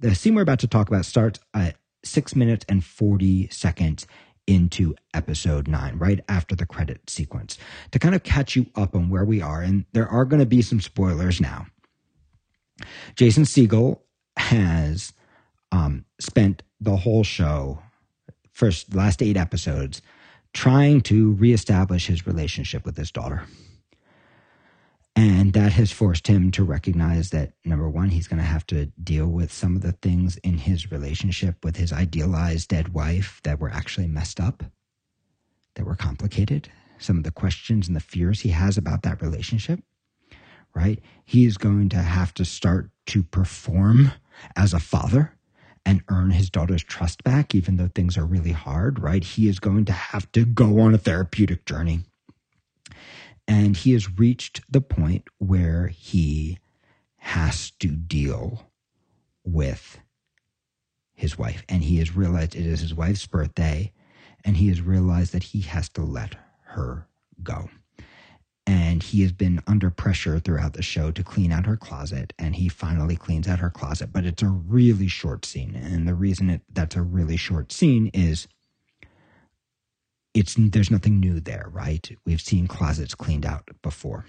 The 0.00 0.14
scene 0.14 0.34
we're 0.34 0.40
about 0.40 0.60
to 0.60 0.66
talk 0.66 0.88
about 0.88 1.04
starts 1.04 1.38
at 1.52 1.76
six 2.04 2.34
minutes 2.34 2.64
and 2.68 2.84
40 2.84 3.48
seconds 3.50 4.06
into 4.46 4.94
episode 5.14 5.68
nine, 5.68 5.96
right 5.98 6.20
after 6.28 6.56
the 6.56 6.66
credit 6.66 7.08
sequence, 7.08 7.56
to 7.92 7.98
kind 7.98 8.14
of 8.14 8.22
catch 8.22 8.56
you 8.56 8.66
up 8.74 8.94
on 8.94 9.08
where 9.08 9.24
we 9.24 9.40
are. 9.40 9.62
And 9.62 9.84
there 9.92 10.08
are 10.08 10.24
going 10.24 10.40
to 10.40 10.46
be 10.46 10.62
some 10.62 10.80
spoilers 10.80 11.40
now. 11.40 11.66
Jason 13.14 13.44
Segel 13.44 14.00
has 14.36 15.12
um, 15.70 16.04
spent 16.18 16.62
the 16.80 16.96
whole 16.96 17.22
show 17.22 17.80
first 18.52 18.94
last 18.94 19.22
eight 19.22 19.36
episodes 19.36 20.02
trying 20.52 21.00
to 21.00 21.32
reestablish 21.32 22.06
his 22.06 22.26
relationship 22.26 22.84
with 22.84 22.96
his 22.96 23.10
daughter. 23.12 23.44
And 25.20 25.52
that 25.52 25.72
has 25.72 25.92
forced 25.92 26.28
him 26.28 26.50
to 26.52 26.64
recognize 26.64 27.28
that 27.28 27.52
number 27.62 27.86
one, 27.90 28.08
he's 28.08 28.26
going 28.26 28.38
to 28.38 28.42
have 28.42 28.66
to 28.68 28.86
deal 28.86 29.26
with 29.26 29.52
some 29.52 29.76
of 29.76 29.82
the 29.82 29.92
things 29.92 30.38
in 30.38 30.56
his 30.56 30.90
relationship 30.90 31.62
with 31.62 31.76
his 31.76 31.92
idealized 31.92 32.70
dead 32.70 32.94
wife 32.94 33.38
that 33.44 33.60
were 33.60 33.68
actually 33.68 34.06
messed 34.06 34.40
up, 34.40 34.62
that 35.74 35.84
were 35.84 35.94
complicated. 35.94 36.70
Some 36.98 37.18
of 37.18 37.24
the 37.24 37.32
questions 37.32 37.86
and 37.86 37.94
the 37.94 38.00
fears 38.00 38.40
he 38.40 38.48
has 38.48 38.78
about 38.78 39.02
that 39.02 39.20
relationship, 39.20 39.80
right? 40.74 40.98
He 41.26 41.44
is 41.44 41.58
going 41.58 41.90
to 41.90 41.98
have 41.98 42.32
to 42.34 42.46
start 42.46 42.88
to 43.08 43.22
perform 43.22 44.12
as 44.56 44.72
a 44.72 44.80
father 44.80 45.36
and 45.84 46.02
earn 46.08 46.30
his 46.30 46.48
daughter's 46.48 46.82
trust 46.82 47.22
back, 47.24 47.54
even 47.54 47.76
though 47.76 47.90
things 47.94 48.16
are 48.16 48.24
really 48.24 48.52
hard, 48.52 48.98
right? 48.98 49.22
He 49.22 49.48
is 49.48 49.60
going 49.60 49.84
to 49.84 49.92
have 49.92 50.32
to 50.32 50.46
go 50.46 50.80
on 50.80 50.94
a 50.94 50.98
therapeutic 50.98 51.66
journey. 51.66 52.04
And 53.50 53.76
he 53.76 53.94
has 53.94 54.16
reached 54.16 54.60
the 54.70 54.80
point 54.80 55.28
where 55.38 55.88
he 55.88 56.58
has 57.16 57.72
to 57.80 57.88
deal 57.88 58.70
with 59.44 59.98
his 61.14 61.36
wife. 61.36 61.64
And 61.68 61.82
he 61.82 61.98
has 61.98 62.14
realized 62.14 62.54
it 62.54 62.64
is 62.64 62.80
his 62.80 62.94
wife's 62.94 63.26
birthday, 63.26 63.92
and 64.44 64.56
he 64.56 64.68
has 64.68 64.80
realized 64.80 65.32
that 65.32 65.42
he 65.42 65.62
has 65.62 65.88
to 65.90 66.02
let 66.02 66.36
her 66.62 67.08
go 67.42 67.68
and 68.66 69.02
he 69.02 69.22
has 69.22 69.32
been 69.32 69.60
under 69.66 69.90
pressure 69.90 70.38
throughout 70.38 70.74
the 70.74 70.82
show 70.82 71.10
to 71.10 71.24
clean 71.24 71.50
out 71.50 71.66
her 71.66 71.76
closet 71.76 72.32
and 72.38 72.54
he 72.54 72.68
finally 72.68 73.16
cleans 73.16 73.48
out 73.48 73.58
her 73.58 73.70
closet 73.70 74.12
but 74.12 74.24
it's 74.24 74.42
a 74.42 74.48
really 74.48 75.08
short 75.08 75.44
scene 75.44 75.74
and 75.74 76.06
the 76.06 76.14
reason 76.14 76.50
it, 76.50 76.62
that's 76.72 76.94
a 76.94 77.02
really 77.02 77.36
short 77.36 77.72
scene 77.72 78.08
is 78.14 78.46
it's 80.34 80.54
there's 80.58 80.90
nothing 80.90 81.20
new 81.20 81.40
there 81.40 81.68
right 81.72 82.10
we've 82.24 82.40
seen 82.40 82.66
closets 82.66 83.14
cleaned 83.14 83.46
out 83.46 83.68
before 83.82 84.26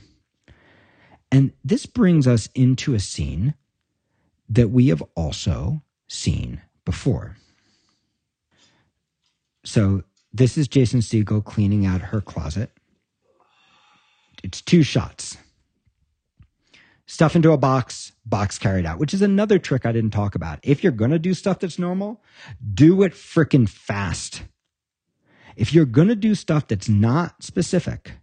and 1.31 1.51
this 1.63 1.85
brings 1.85 2.27
us 2.27 2.49
into 2.55 2.93
a 2.93 2.99
scene 2.99 3.53
that 4.49 4.69
we 4.69 4.87
have 4.87 5.03
also 5.15 5.81
seen 6.07 6.61
before 6.85 7.37
so 9.63 10.03
this 10.33 10.57
is 10.57 10.67
jason 10.67 10.99
segel 10.99 11.43
cleaning 11.43 11.85
out 11.85 12.01
her 12.01 12.21
closet 12.21 12.71
it's 14.43 14.61
two 14.61 14.83
shots. 14.83 15.37
Stuff 17.05 17.35
into 17.35 17.51
a 17.51 17.57
box, 17.57 18.13
box 18.25 18.57
carried 18.57 18.85
out, 18.85 18.97
which 18.97 19.13
is 19.13 19.21
another 19.21 19.59
trick 19.59 19.85
I 19.85 19.91
didn't 19.91 20.11
talk 20.11 20.35
about. 20.35 20.59
If 20.63 20.81
you're 20.81 20.93
going 20.93 21.11
to 21.11 21.19
do 21.19 21.33
stuff 21.33 21.59
that's 21.59 21.77
normal, 21.77 22.23
do 22.73 23.03
it 23.03 23.13
freaking 23.13 23.67
fast. 23.67 24.43
If 25.55 25.73
you're 25.73 25.85
going 25.85 26.07
to 26.07 26.15
do 26.15 26.35
stuff 26.35 26.67
that's 26.67 26.89
not 26.89 27.43
specific, 27.43 28.13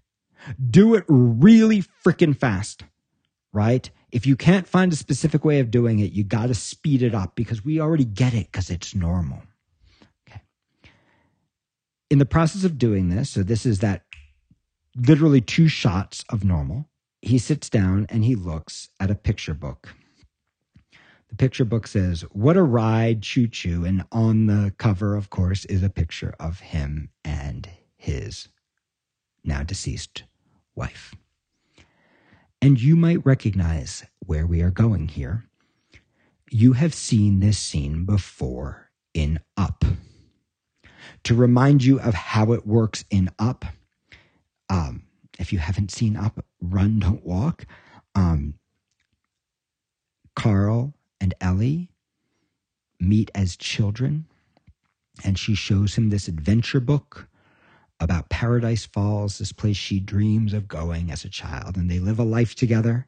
do 0.70 0.94
it 0.94 1.04
really 1.08 1.82
freaking 2.04 2.38
fast, 2.38 2.84
right? 3.52 3.90
If 4.10 4.26
you 4.26 4.36
can't 4.36 4.66
find 4.66 4.92
a 4.92 4.96
specific 4.96 5.44
way 5.44 5.60
of 5.60 5.70
doing 5.70 5.98
it, 5.98 6.12
you 6.12 6.24
got 6.24 6.46
to 6.46 6.54
speed 6.54 7.02
it 7.02 7.14
up 7.14 7.34
because 7.34 7.64
we 7.64 7.80
already 7.80 8.04
get 8.04 8.34
it 8.34 8.50
because 8.50 8.70
it's 8.70 8.94
normal. 8.94 9.42
Okay. 10.28 10.40
In 12.08 12.18
the 12.18 12.26
process 12.26 12.64
of 12.64 12.78
doing 12.78 13.10
this, 13.10 13.30
so 13.30 13.42
this 13.42 13.66
is 13.66 13.80
that 13.80 14.04
literally 14.96 15.40
two 15.40 15.68
shots 15.68 16.24
of 16.30 16.44
normal. 16.44 16.88
He 17.20 17.38
sits 17.38 17.68
down 17.68 18.06
and 18.08 18.24
he 18.24 18.34
looks 18.34 18.88
at 18.98 19.10
a 19.10 19.14
picture 19.14 19.54
book. 19.54 19.94
The 21.28 21.36
picture 21.36 21.64
book 21.64 21.86
says, 21.86 22.22
What 22.32 22.56
a 22.56 22.62
ride, 22.62 23.22
choo 23.22 23.48
choo. 23.48 23.84
And 23.84 24.04
on 24.12 24.46
the 24.46 24.72
cover, 24.78 25.14
of 25.16 25.30
course, 25.30 25.64
is 25.66 25.82
a 25.82 25.90
picture 25.90 26.34
of 26.40 26.60
him 26.60 27.10
and 27.24 27.68
his 27.96 28.48
now 29.44 29.62
deceased 29.62 30.24
wife. 30.74 31.14
And 32.60 32.80
you 32.80 32.96
might 32.96 33.24
recognize 33.24 34.04
where 34.20 34.46
we 34.46 34.62
are 34.62 34.70
going 34.70 35.08
here. 35.08 35.44
You 36.50 36.72
have 36.72 36.94
seen 36.94 37.40
this 37.40 37.58
scene 37.58 38.04
before 38.04 38.90
in 39.14 39.40
Up. 39.56 39.84
To 41.24 41.34
remind 41.34 41.84
you 41.84 42.00
of 42.00 42.14
how 42.14 42.52
it 42.52 42.66
works 42.66 43.04
in 43.10 43.30
Up, 43.38 43.64
um, 44.70 45.02
if 45.38 45.52
you 45.52 45.58
haven't 45.58 45.90
seen 45.90 46.16
Up, 46.16 46.44
Run, 46.60 47.00
Don't 47.00 47.24
Walk. 47.24 47.66
Um, 48.14 48.54
Carl 50.34 50.94
and 51.20 51.34
Ellie 51.40 51.90
meet 53.00 53.30
as 53.34 53.56
children, 53.56 54.26
and 55.24 55.38
she 55.38 55.54
shows 55.54 55.94
him 55.96 56.10
this 56.10 56.28
adventure 56.28 56.80
book 56.80 57.28
about 58.00 58.28
Paradise 58.28 58.86
Falls, 58.86 59.38
this 59.38 59.52
place 59.52 59.76
she 59.76 60.00
dreams 60.00 60.52
of 60.52 60.68
going 60.68 61.10
as 61.10 61.24
a 61.24 61.28
child. 61.28 61.76
And 61.76 61.90
they 61.90 61.98
live 61.98 62.18
a 62.18 62.24
life 62.24 62.54
together, 62.54 63.06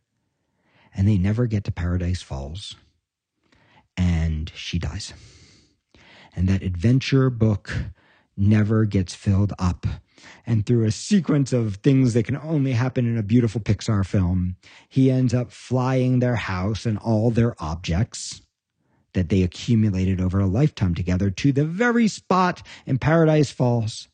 and 0.95 1.07
they 1.07 1.19
never 1.19 1.47
get 1.47 1.65
to 1.65 1.73
Paradise 1.73 2.23
Falls. 2.23 2.75
And 3.97 4.51
she 4.55 4.79
dies. 4.79 5.13
And 6.35 6.49
that 6.49 6.63
adventure 6.63 7.31
book 7.31 7.73
never 8.37 8.85
gets 8.85 9.15
filled 9.15 9.53
up 9.59 9.87
and 10.47 10.67
through 10.67 10.85
a 10.85 10.91
sequence 10.91 11.53
of 11.53 11.77
things 11.77 12.15
that 12.15 12.27
can 12.27 12.37
only 12.37 12.73
happen 12.73 13.07
in 13.07 13.17
a 13.17 13.23
beautiful 13.23 13.61
Pixar 13.61 14.07
film, 14.07 14.57
he 14.89 15.11
ends 15.11 15.35
up 15.35 15.51
flying 15.51 16.19
their 16.19 16.37
house 16.37 16.87
and 16.87 16.99
all 16.99 17.31
their 17.31 17.55
objects 17.63 18.43
that 19.13 19.29
they 19.29 19.43
accumulated 19.43 20.21
over 20.21 20.39
a 20.39 20.47
lifetime 20.47 20.95
together 20.95 21.31
to 21.31 21.53
the 21.53 21.65
very 21.65 22.09
spot 22.09 22.63
in 22.87 22.99
Paradise 22.99 23.51
Falls 23.51 24.09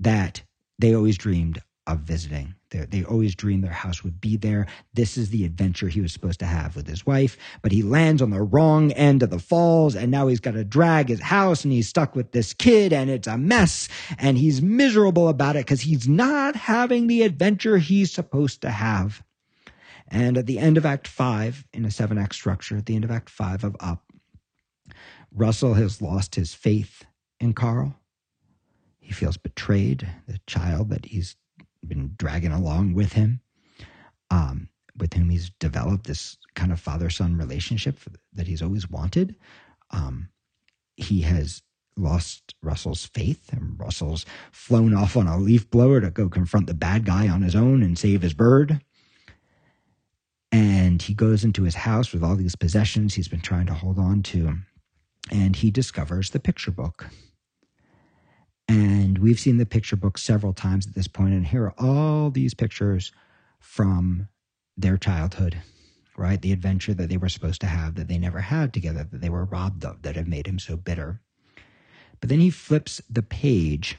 that 0.00 0.42
they 0.78 0.94
always 0.94 1.18
dreamed 1.18 1.62
of 1.86 2.00
visiting 2.00 2.54
They're, 2.70 2.86
they 2.86 3.04
always 3.04 3.34
dreamed 3.34 3.64
their 3.64 3.72
house 3.72 4.04
would 4.04 4.20
be 4.20 4.36
there. 4.36 4.66
This 4.92 5.16
is 5.16 5.30
the 5.30 5.44
adventure 5.44 5.88
he 5.88 6.00
was 6.00 6.12
supposed 6.12 6.40
to 6.40 6.46
have 6.46 6.76
with 6.76 6.86
his 6.86 7.06
wife, 7.06 7.36
but 7.62 7.72
he 7.72 7.82
lands 7.82 8.20
on 8.20 8.30
the 8.30 8.42
wrong 8.42 8.92
end 8.92 9.22
of 9.22 9.30
the 9.30 9.38
falls 9.38 9.96
and 9.96 10.10
now 10.10 10.26
he's 10.26 10.40
got 10.40 10.52
to 10.52 10.64
drag 10.64 11.08
his 11.08 11.20
house 11.20 11.64
and 11.64 11.72
he's 11.72 11.88
stuck 11.88 12.14
with 12.14 12.32
this 12.32 12.52
kid 12.52 12.92
and 12.92 13.08
it's 13.08 13.26
a 13.26 13.38
mess 13.38 13.88
and 14.18 14.36
he's 14.36 14.60
miserable 14.60 15.28
about 15.28 15.56
it 15.56 15.64
because 15.64 15.80
he's 15.80 16.06
not 16.06 16.56
having 16.56 17.06
the 17.06 17.22
adventure 17.22 17.78
he's 17.78 18.12
supposed 18.12 18.60
to 18.62 18.70
have. 18.70 19.22
And 20.08 20.38
at 20.38 20.46
the 20.46 20.58
end 20.58 20.76
of 20.76 20.86
Act 20.86 21.06
Five, 21.06 21.64
in 21.72 21.84
a 21.84 21.90
seven 21.90 22.16
act 22.18 22.34
structure, 22.34 22.76
at 22.76 22.86
the 22.86 22.94
end 22.94 23.04
of 23.04 23.10
Act 23.10 23.28
Five 23.28 23.62
of 23.62 23.76
Up, 23.78 24.04
Russell 25.30 25.74
has 25.74 26.00
lost 26.00 26.34
his 26.34 26.54
faith 26.54 27.04
in 27.38 27.52
Carl. 27.52 27.94
He 28.98 29.12
feels 29.12 29.36
betrayed, 29.36 30.08
the 30.26 30.38
child 30.46 30.90
that 30.90 31.06
he's 31.06 31.36
been 31.86 32.14
dragging 32.16 32.52
along 32.52 32.94
with 32.94 33.12
him, 33.12 33.40
um, 34.30 34.68
with 34.96 35.14
whom 35.14 35.30
he's 35.30 35.50
developed 35.58 36.06
this 36.06 36.36
kind 36.54 36.72
of 36.72 36.80
father 36.80 37.10
son 37.10 37.36
relationship 37.36 37.98
that 38.32 38.46
he's 38.46 38.62
always 38.62 38.90
wanted. 38.90 39.36
Um, 39.90 40.28
he 40.96 41.22
has 41.22 41.62
lost 41.96 42.54
Russell's 42.62 43.06
faith, 43.06 43.52
and 43.52 43.78
Russell's 43.78 44.24
flown 44.52 44.94
off 44.94 45.16
on 45.16 45.26
a 45.26 45.38
leaf 45.38 45.70
blower 45.70 46.00
to 46.00 46.10
go 46.10 46.28
confront 46.28 46.66
the 46.66 46.74
bad 46.74 47.04
guy 47.04 47.28
on 47.28 47.42
his 47.42 47.56
own 47.56 47.82
and 47.82 47.98
save 47.98 48.22
his 48.22 48.34
bird. 48.34 48.80
And 50.50 51.02
he 51.02 51.14
goes 51.14 51.44
into 51.44 51.64
his 51.64 51.74
house 51.74 52.12
with 52.12 52.24
all 52.24 52.36
these 52.36 52.56
possessions 52.56 53.14
he's 53.14 53.28
been 53.28 53.40
trying 53.40 53.66
to 53.66 53.74
hold 53.74 53.98
on 53.98 54.22
to, 54.24 54.58
and 55.30 55.56
he 55.56 55.70
discovers 55.70 56.30
the 56.30 56.40
picture 56.40 56.70
book. 56.70 57.06
And 58.68 59.18
we've 59.18 59.40
seen 59.40 59.56
the 59.56 59.66
picture 59.66 59.96
book 59.96 60.18
several 60.18 60.52
times 60.52 60.86
at 60.86 60.94
this 60.94 61.08
point, 61.08 61.32
and 61.32 61.46
here 61.46 61.64
are 61.64 61.74
all 61.78 62.30
these 62.30 62.52
pictures 62.54 63.12
from 63.60 64.28
their 64.76 64.98
childhood, 64.98 65.56
right? 66.16 66.40
The 66.40 66.52
adventure 66.52 66.94
that 66.94 67.08
they 67.08 67.16
were 67.16 67.30
supposed 67.30 67.60
to 67.62 67.66
have 67.66 67.94
that 67.94 68.08
they 68.08 68.18
never 68.18 68.40
had 68.40 68.72
together, 68.74 69.04
that 69.04 69.20
they 69.20 69.30
were 69.30 69.44
robbed 69.46 69.84
of, 69.84 70.02
that 70.02 70.16
have 70.16 70.28
made 70.28 70.46
him 70.46 70.58
so 70.58 70.76
bitter. 70.76 71.20
But 72.20 72.28
then 72.28 72.40
he 72.40 72.50
flips 72.50 73.00
the 73.08 73.22
page, 73.22 73.96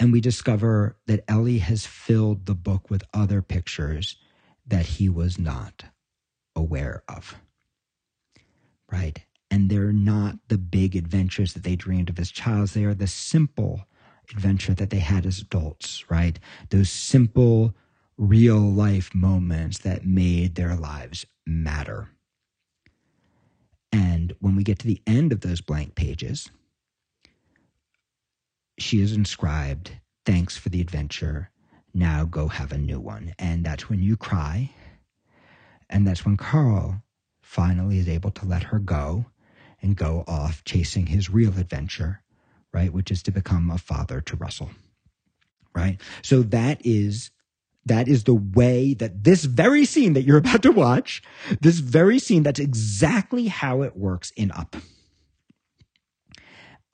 and 0.00 0.12
we 0.12 0.20
discover 0.20 0.96
that 1.06 1.24
Ellie 1.28 1.58
has 1.58 1.86
filled 1.86 2.46
the 2.46 2.54
book 2.54 2.90
with 2.90 3.04
other 3.14 3.42
pictures 3.42 4.16
that 4.66 4.86
he 4.86 5.08
was 5.08 5.38
not 5.38 5.84
aware 6.56 7.04
of. 7.08 7.36
Right? 8.90 9.24
And 9.54 9.70
they're 9.70 9.92
not 9.92 10.34
the 10.48 10.58
big 10.58 10.96
adventures 10.96 11.52
that 11.52 11.62
they 11.62 11.76
dreamed 11.76 12.10
of 12.10 12.18
as 12.18 12.32
child. 12.32 12.70
They 12.70 12.82
are 12.82 12.92
the 12.92 13.06
simple 13.06 13.86
adventure 14.32 14.74
that 14.74 14.90
they 14.90 14.98
had 14.98 15.24
as 15.24 15.38
adults, 15.38 16.04
right? 16.10 16.40
Those 16.70 16.90
simple, 16.90 17.72
real 18.18 18.58
life 18.58 19.14
moments 19.14 19.78
that 19.78 20.04
made 20.04 20.56
their 20.56 20.74
lives 20.74 21.24
matter. 21.46 22.08
And 23.92 24.34
when 24.40 24.56
we 24.56 24.64
get 24.64 24.80
to 24.80 24.88
the 24.88 25.00
end 25.06 25.32
of 25.32 25.42
those 25.42 25.60
blank 25.60 25.94
pages, 25.94 26.50
she 28.76 29.00
is 29.00 29.12
inscribed, 29.12 29.92
Thanks 30.26 30.56
for 30.56 30.68
the 30.68 30.80
adventure. 30.80 31.50
Now 31.94 32.24
go 32.24 32.48
have 32.48 32.72
a 32.72 32.78
new 32.78 32.98
one. 32.98 33.34
And 33.38 33.62
that's 33.64 33.88
when 33.88 34.02
you 34.02 34.16
cry. 34.16 34.72
And 35.88 36.04
that's 36.04 36.24
when 36.24 36.36
Carl 36.36 37.04
finally 37.40 37.98
is 38.00 38.08
able 38.08 38.32
to 38.32 38.46
let 38.46 38.64
her 38.64 38.80
go 38.80 39.26
and 39.84 39.96
go 39.96 40.24
off 40.26 40.64
chasing 40.64 41.06
his 41.06 41.28
real 41.28 41.50
adventure, 41.58 42.22
right? 42.72 42.90
Which 42.90 43.10
is 43.10 43.22
to 43.24 43.30
become 43.30 43.70
a 43.70 43.76
father 43.76 44.22
to 44.22 44.34
Russell, 44.34 44.70
right? 45.74 46.00
So 46.22 46.42
that 46.42 46.80
is 46.84 47.30
that 47.84 48.08
is 48.08 48.24
the 48.24 48.34
way 48.34 48.94
that 48.94 49.24
this 49.24 49.44
very 49.44 49.84
scene 49.84 50.14
that 50.14 50.22
you're 50.22 50.38
about 50.38 50.62
to 50.62 50.72
watch, 50.72 51.22
this 51.60 51.80
very 51.80 52.18
scene, 52.18 52.42
that's 52.42 52.58
exactly 52.58 53.48
how 53.48 53.82
it 53.82 53.94
works 53.94 54.32
in 54.36 54.50
Up. 54.52 54.74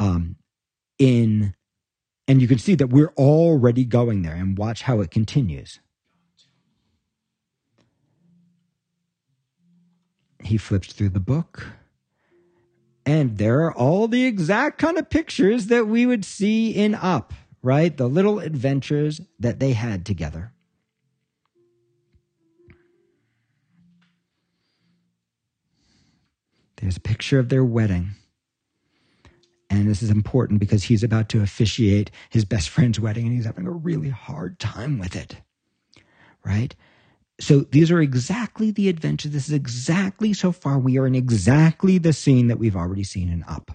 Um, 0.01 0.35
in, 0.99 1.55
and 2.27 2.43
you 2.43 2.49
can 2.49 2.59
see 2.59 2.75
that 2.75 2.89
we're 2.89 3.13
already 3.17 3.85
going 3.85 4.23
there 4.23 4.35
and 4.35 4.59
watch 4.59 4.83
how 4.83 5.01
it 5.01 5.13
continues. 5.13 5.79
He 10.43 10.57
flips 10.57 10.93
through 10.93 11.11
the 11.11 11.21
book. 11.21 11.69
And 13.07 13.39
there 13.39 13.63
are 13.63 13.73
all 13.73 14.09
the 14.09 14.25
exact 14.25 14.79
kind 14.79 14.99
of 14.99 15.11
pictures 15.11 15.67
that 15.67 15.87
we 15.87 16.07
would 16.07 16.25
see 16.25 16.71
in 16.71 16.95
Up, 16.95 17.33
right? 17.63 17.97
The 17.97 18.09
little 18.09 18.39
adventures 18.39 19.21
that 19.39 19.59
they 19.59 19.73
had 19.73 20.05
together. 20.05 20.53
There's 26.77 26.97
a 26.97 27.01
picture 27.01 27.39
of 27.39 27.49
their 27.49 27.65
wedding. 27.65 28.13
And 29.69 29.89
this 29.89 30.03
is 30.03 30.11
important 30.11 30.59
because 30.59 30.85
he's 30.85 31.05
about 31.05 31.29
to 31.29 31.43
officiate 31.43 32.11
his 32.31 32.45
best 32.45 32.69
friend's 32.69 32.99
wedding 32.99 33.27
and 33.27 33.37
he's 33.37 33.45
having 33.45 33.67
a 33.67 33.71
really 33.71 34.09
hard 34.09 34.59
time 34.59 34.99
with 34.99 35.15
it. 35.15 35.37
Right? 36.45 36.75
So 37.41 37.61
these 37.61 37.91
are 37.91 38.01
exactly 38.01 38.71
the 38.71 38.91
adventures. 38.91 39.33
This 39.33 39.49
is 39.49 39.55
exactly 39.55 40.35
so 40.35 40.53
far. 40.53 40.79
We 40.79 40.99
are 40.99 41.07
in 41.07 41.15
exactly 41.15 41.97
the 41.97 42.13
scene 42.13 42.49
that 42.49 42.59
we've 42.59 42.77
already 42.77 43.03
seen 43.03 43.31
in 43.31 43.43
Up. 43.45 43.71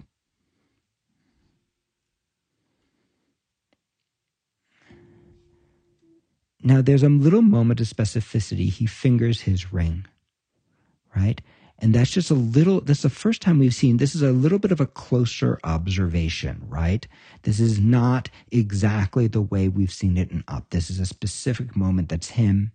Now 6.62 6.80
there's 6.80 7.02
a 7.02 7.08
little 7.08 7.42
moment 7.42 7.80
of 7.80 7.88
specificity. 7.88 8.70
He 8.70 8.86
fingers 8.86 9.42
his 9.42 9.72
ring, 9.72 10.06
right? 11.14 11.40
And 11.78 11.94
that's 11.94 12.10
just 12.10 12.30
a 12.30 12.34
little, 12.34 12.80
that's 12.80 13.02
the 13.02 13.10
first 13.10 13.42
time 13.42 13.58
we've 13.58 13.74
seen, 13.74 13.98
this 13.98 14.14
is 14.14 14.22
a 14.22 14.32
little 14.32 14.58
bit 14.58 14.72
of 14.72 14.80
a 14.80 14.86
closer 14.86 15.58
observation, 15.62 16.64
right? 16.68 17.06
This 17.42 17.60
is 17.60 17.78
not 17.78 18.30
exactly 18.50 19.26
the 19.26 19.42
way 19.42 19.68
we've 19.68 19.92
seen 19.92 20.16
it 20.16 20.30
in 20.30 20.42
Up. 20.48 20.70
This 20.70 20.88
is 20.88 20.98
a 20.98 21.06
specific 21.06 21.76
moment 21.76 22.08
that's 22.08 22.30
him 22.30 22.72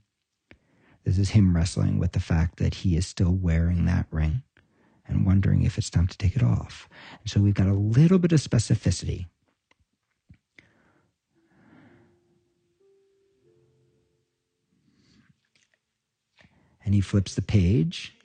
this 1.04 1.18
is 1.18 1.32
him 1.32 1.56
wrestling 1.56 1.98
with 2.00 2.12
the 2.12 2.20
fact 2.20 2.58
that 2.58 2.76
he 2.76 2.96
is 2.96 3.08
still 3.08 3.32
wearing 3.32 3.86
that 3.86 4.06
ring 4.12 4.44
and 5.08 5.26
wondering 5.26 5.64
if 5.64 5.78
it's 5.78 5.90
time 5.90 6.08
to 6.08 6.18
take 6.18 6.36
it 6.36 6.44
off. 6.44 6.88
And 7.22 7.30
so 7.30 7.42
we've 7.42 7.54
got 7.54 7.68
a 7.68 7.74
little 7.74 8.20
bit 8.20 8.32
of 8.32 8.40
specificity. 8.40 9.26
And 16.84 16.96
he 16.96 17.02
flips 17.02 17.36
the 17.36 17.42
page, 17.42 18.16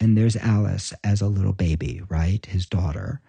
and 0.00 0.16
there's 0.16 0.36
Alice 0.36 0.92
as 1.04 1.20
a 1.20 1.26
little 1.26 1.52
baby, 1.52 2.02
right? 2.08 2.44
His 2.44 2.66
daughter 2.66 3.20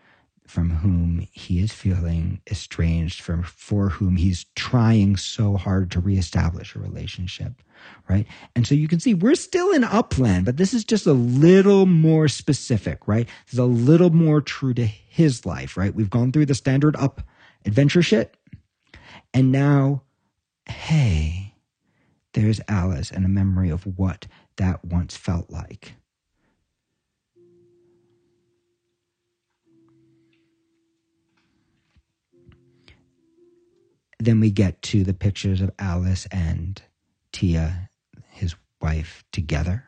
from 0.50 0.72
whom 0.72 1.28
he 1.32 1.60
is 1.60 1.72
feeling 1.72 2.42
estranged, 2.50 3.22
from 3.22 3.44
for 3.44 3.90
whom 3.90 4.16
he's 4.16 4.48
trying 4.56 5.16
so 5.16 5.56
hard 5.56 5.92
to 5.92 6.00
reestablish 6.00 6.76
a 6.76 6.80
relationship, 6.80 7.62
right? 8.10 8.26
And 8.56 8.66
so 8.66 8.74
you 8.74 8.88
can 8.88 9.00
see 9.00 9.14
we're 9.14 9.36
still 9.36 9.72
in 9.72 9.84
upland, 9.84 10.46
but 10.46 10.58
this 10.58 10.74
is 10.74 10.84
just 10.84 11.06
a 11.06 11.14
little 11.14 11.86
more 11.86 12.28
specific, 12.28 13.08
right? 13.08 13.30
Is 13.52 13.60
a 13.60 13.66
little 13.66 14.10
more 14.10 14.42
true 14.42 14.74
to 14.74 14.86
his 14.88 15.46
life, 15.46 15.78
right? 15.78 15.94
We've 15.94 16.10
gone 16.10 16.32
through 16.32 16.48
the 16.48 16.56
standard 16.56 16.96
up 16.96 17.22
adventure 17.64 18.02
shit, 18.02 18.36
and 19.36 19.52
now, 19.52 20.02
hey, 20.68 21.54
there's 22.34 22.60
Alice 22.68 23.12
and 23.12 23.24
a 23.24 23.30
memory 23.30 23.70
of 23.70 23.86
what 24.00 24.26
that 24.58 24.84
once 24.84 25.16
felt 25.16 25.52
like. 25.52 25.94
Then 34.20 34.40
we 34.40 34.52
get 34.52 34.82
to 34.82 35.04
the 35.04 35.14
pictures 35.14 35.62
of 35.62 35.72
Alice 35.80 36.28
and 36.32 36.82
Tia, 37.32 37.90
his 38.30 38.56
wife, 38.82 39.24
together. 39.32 39.86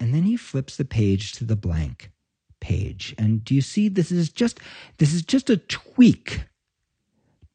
And 0.00 0.14
then 0.14 0.22
he 0.24 0.36
flips 0.36 0.76
the 0.76 0.84
page 0.84 1.32
to 1.32 1.44
the 1.44 1.54
blank 1.54 2.10
page. 2.58 3.14
And 3.18 3.44
do 3.44 3.54
you 3.54 3.60
see 3.60 3.88
this 3.88 4.10
is 4.10 4.30
just 4.30 4.58
this 4.98 5.12
is 5.12 5.22
just 5.22 5.50
a 5.50 5.58
tweak 5.58 6.44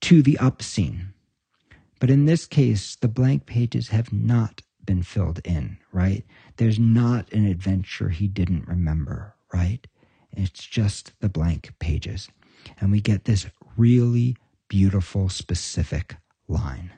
to 0.02 0.22
the 0.22 0.38
up 0.38 0.62
scene. 0.62 1.15
But 2.00 2.10
in 2.10 2.26
this 2.26 2.46
case, 2.46 2.96
the 2.96 3.08
blank 3.08 3.46
pages 3.46 3.90
have 3.90 4.12
not 4.12 4.62
been 4.84 5.04
filled 5.04 5.40
in, 5.44 5.78
right? 5.92 6.24
There's 6.58 6.80
not 6.80 7.32
an 7.34 7.46
adventure 7.46 8.10
he 8.10 8.28
didn't 8.28 8.68
remember, 8.68 9.36
right? 9.54 9.86
It's 10.32 10.66
just 10.66 11.14
the 11.20 11.30
blank 11.30 11.74
pages. 11.80 12.28
And 12.80 12.92
we 12.92 13.02
get 13.02 13.26
this 13.26 13.48
really 13.78 14.36
beautiful, 14.68 15.30
specific 15.30 16.18
line. 16.48 16.92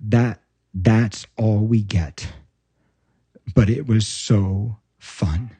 That 0.00 0.40
that's 0.74 1.26
all 1.36 1.58
we 1.60 1.82
get. 1.82 2.28
But 3.54 3.70
it 3.70 3.86
was 3.86 4.06
so 4.06 4.76
fun. 4.98 5.56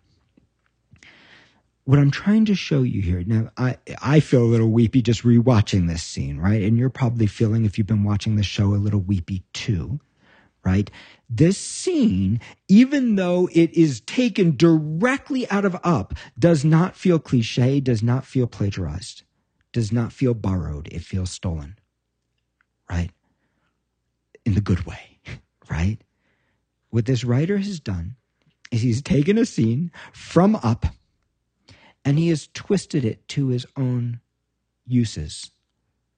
What 1.84 1.98
I'm 1.98 2.10
trying 2.10 2.44
to 2.46 2.54
show 2.54 2.82
you 2.82 3.00
here 3.00 3.24
now, 3.26 3.50
I 3.56 3.78
I 4.02 4.20
feel 4.20 4.42
a 4.42 4.44
little 4.44 4.70
weepy 4.70 5.00
just 5.00 5.22
rewatching 5.22 5.88
this 5.88 6.02
scene, 6.02 6.38
right? 6.38 6.62
And 6.62 6.76
you're 6.76 6.90
probably 6.90 7.26
feeling, 7.26 7.64
if 7.64 7.78
you've 7.78 7.86
been 7.86 8.04
watching 8.04 8.36
the 8.36 8.42
show, 8.42 8.74
a 8.74 8.76
little 8.76 9.00
weepy 9.00 9.42
too, 9.54 9.98
right? 10.62 10.90
This 11.30 11.56
scene, 11.56 12.40
even 12.68 13.16
though 13.16 13.48
it 13.54 13.72
is 13.72 14.02
taken 14.02 14.54
directly 14.54 15.50
out 15.50 15.64
of 15.64 15.76
Up, 15.82 16.12
does 16.38 16.62
not 16.62 16.94
feel 16.94 17.18
cliche, 17.18 17.80
does 17.80 18.02
not 18.02 18.26
feel 18.26 18.46
plagiarized, 18.46 19.22
does 19.72 19.90
not 19.90 20.12
feel 20.12 20.34
borrowed. 20.34 20.88
It 20.88 21.00
feels 21.00 21.30
stolen, 21.30 21.78
right? 22.90 23.10
In 24.48 24.54
the 24.54 24.62
good 24.62 24.86
way, 24.86 25.20
right? 25.70 25.98
What 26.88 27.04
this 27.04 27.22
writer 27.22 27.58
has 27.58 27.80
done 27.80 28.16
is 28.70 28.80
he's 28.80 29.02
taken 29.02 29.36
a 29.36 29.44
scene 29.44 29.92
from 30.14 30.56
Up 30.56 30.86
and 32.02 32.18
he 32.18 32.30
has 32.30 32.48
twisted 32.54 33.04
it 33.04 33.28
to 33.28 33.48
his 33.48 33.66
own 33.76 34.20
uses, 34.86 35.50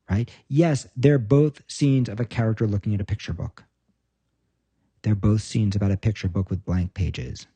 right? 0.08 0.30
Yes, 0.46 0.86
they're 0.94 1.18
both 1.18 1.62
scenes 1.66 2.08
of 2.08 2.20
a 2.20 2.24
character 2.24 2.68
looking 2.68 2.94
at 2.94 3.00
a 3.00 3.04
picture 3.04 3.32
book. 3.32 3.64
They're 5.02 5.16
both 5.16 5.42
scenes 5.42 5.74
about 5.74 5.90
a 5.90 5.96
picture 5.96 6.28
book 6.28 6.50
with 6.50 6.64
blank 6.64 6.94
pages. 6.94 7.48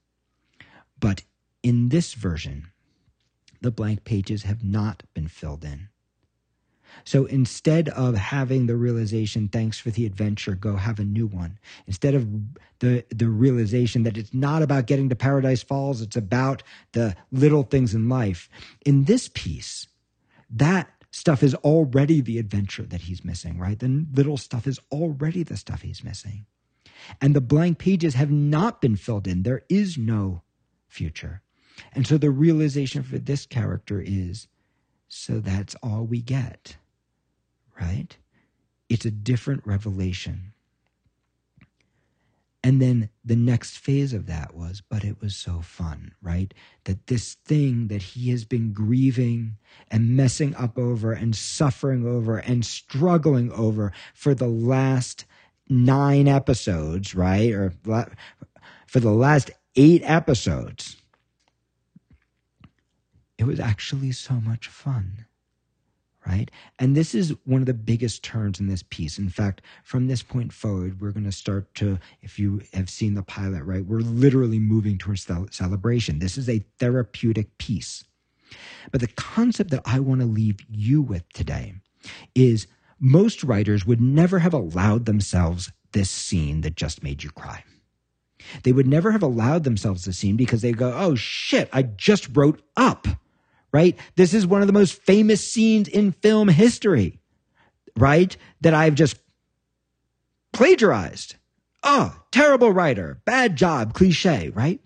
But 0.98 1.22
in 1.62 1.90
this 1.90 2.14
version, 2.14 2.66
the 3.60 3.70
blank 3.70 4.02
pages 4.02 4.42
have 4.42 4.64
not 4.64 5.04
been 5.14 5.28
filled 5.28 5.62
in. 5.62 5.90
So 7.04 7.26
instead 7.26 7.88
of 7.90 8.14
having 8.14 8.66
the 8.66 8.76
realization, 8.76 9.48
thanks 9.48 9.78
for 9.78 9.90
the 9.90 10.06
adventure, 10.06 10.54
go 10.54 10.76
have 10.76 10.98
a 10.98 11.04
new 11.04 11.26
one, 11.26 11.58
instead 11.86 12.14
of 12.14 12.28
the, 12.78 13.04
the 13.10 13.28
realization 13.28 14.04
that 14.04 14.16
it's 14.16 14.32
not 14.32 14.62
about 14.62 14.86
getting 14.86 15.08
to 15.08 15.16
Paradise 15.16 15.62
Falls, 15.62 16.00
it's 16.00 16.16
about 16.16 16.62
the 16.92 17.16
little 17.32 17.62
things 17.62 17.94
in 17.94 18.08
life. 18.08 18.48
In 18.86 19.04
this 19.04 19.28
piece, 19.32 19.88
that 20.50 20.90
stuff 21.10 21.42
is 21.42 21.54
already 21.56 22.20
the 22.20 22.38
adventure 22.38 22.82
that 22.82 23.02
he's 23.02 23.24
missing, 23.24 23.58
right? 23.58 23.78
The 23.78 24.06
little 24.12 24.36
stuff 24.36 24.66
is 24.66 24.80
already 24.90 25.42
the 25.42 25.56
stuff 25.56 25.82
he's 25.82 26.02
missing. 26.02 26.46
And 27.20 27.34
the 27.34 27.40
blank 27.40 27.78
pages 27.78 28.14
have 28.14 28.30
not 28.30 28.80
been 28.80 28.96
filled 28.96 29.26
in. 29.26 29.42
There 29.42 29.62
is 29.68 29.98
no 29.98 30.42
future. 30.88 31.42
And 31.92 32.06
so 32.06 32.18
the 32.18 32.30
realization 32.30 33.02
for 33.02 33.18
this 33.18 33.46
character 33.46 34.02
is 34.04 34.48
so 35.08 35.38
that's 35.38 35.76
all 35.82 36.04
we 36.04 36.20
get 36.20 36.76
right? 37.80 38.16
It's 38.88 39.04
a 39.04 39.10
different 39.10 39.66
revelation. 39.66 40.52
And 42.62 42.80
then 42.80 43.10
the 43.22 43.36
next 43.36 43.76
phase 43.76 44.14
of 44.14 44.24
that 44.26 44.54
was, 44.54 44.80
but 44.80 45.04
it 45.04 45.20
was 45.20 45.36
so 45.36 45.60
fun, 45.60 46.12
right? 46.22 46.54
That 46.84 47.08
this 47.08 47.34
thing 47.44 47.88
that 47.88 48.00
he 48.02 48.30
has 48.30 48.46
been 48.46 48.72
grieving 48.72 49.58
and 49.90 50.16
messing 50.16 50.54
up 50.54 50.78
over 50.78 51.12
and 51.12 51.36
suffering 51.36 52.06
over 52.06 52.38
and 52.38 52.64
struggling 52.64 53.52
over 53.52 53.92
for 54.14 54.34
the 54.34 54.48
last 54.48 55.26
nine 55.68 56.26
episodes, 56.26 57.14
right? 57.14 57.52
Or 57.52 57.74
for 58.86 59.00
the 59.00 59.12
last 59.12 59.50
eight 59.76 60.02
episodes, 60.02 60.96
it 63.36 63.44
was 63.44 63.60
actually 63.60 64.12
so 64.12 64.34
much 64.34 64.68
fun 64.68 65.26
right? 66.26 66.50
And 66.78 66.96
this 66.96 67.14
is 67.14 67.34
one 67.44 67.60
of 67.60 67.66
the 67.66 67.74
biggest 67.74 68.22
turns 68.22 68.60
in 68.60 68.66
this 68.66 68.82
piece. 68.88 69.18
In 69.18 69.28
fact, 69.28 69.62
from 69.82 70.06
this 70.06 70.22
point 70.22 70.52
forward, 70.52 71.00
we're 71.00 71.10
going 71.10 71.24
to 71.24 71.32
start 71.32 71.74
to, 71.76 71.98
if 72.22 72.38
you 72.38 72.62
have 72.72 72.88
seen 72.88 73.14
the 73.14 73.22
pilot, 73.22 73.62
right, 73.64 73.84
we're 73.84 73.98
literally 74.00 74.58
moving 74.58 74.98
towards 74.98 75.26
celebration. 75.50 76.18
This 76.18 76.38
is 76.38 76.48
a 76.48 76.64
therapeutic 76.78 77.56
piece. 77.58 78.04
But 78.90 79.00
the 79.00 79.08
concept 79.08 79.70
that 79.70 79.82
I 79.84 80.00
want 80.00 80.20
to 80.20 80.26
leave 80.26 80.58
you 80.68 81.02
with 81.02 81.28
today 81.32 81.74
is 82.34 82.66
most 82.98 83.42
writers 83.42 83.84
would 83.84 84.00
never 84.00 84.38
have 84.38 84.54
allowed 84.54 85.06
themselves 85.06 85.72
this 85.92 86.10
scene 86.10 86.62
that 86.62 86.76
just 86.76 87.02
made 87.02 87.22
you 87.22 87.30
cry. 87.30 87.64
They 88.62 88.72
would 88.72 88.86
never 88.86 89.10
have 89.12 89.22
allowed 89.22 89.64
themselves 89.64 90.04
this 90.04 90.18
scene 90.18 90.36
because 90.36 90.62
they 90.62 90.72
go, 90.72 90.92
oh 90.94 91.14
shit, 91.14 91.68
I 91.72 91.82
just 91.82 92.34
wrote 92.36 92.62
up 92.76 93.06
right? 93.74 93.98
This 94.14 94.32
is 94.32 94.46
one 94.46 94.60
of 94.60 94.68
the 94.68 94.72
most 94.72 95.02
famous 95.02 95.46
scenes 95.46 95.88
in 95.88 96.12
film 96.12 96.46
history, 96.46 97.18
right? 97.96 98.36
That 98.60 98.72
I've 98.72 98.94
just 98.94 99.18
plagiarized. 100.52 101.34
Oh, 101.82 102.16
terrible 102.30 102.70
writer, 102.70 103.20
bad 103.24 103.56
job, 103.56 103.92
cliche, 103.92 104.50
right? 104.50 104.80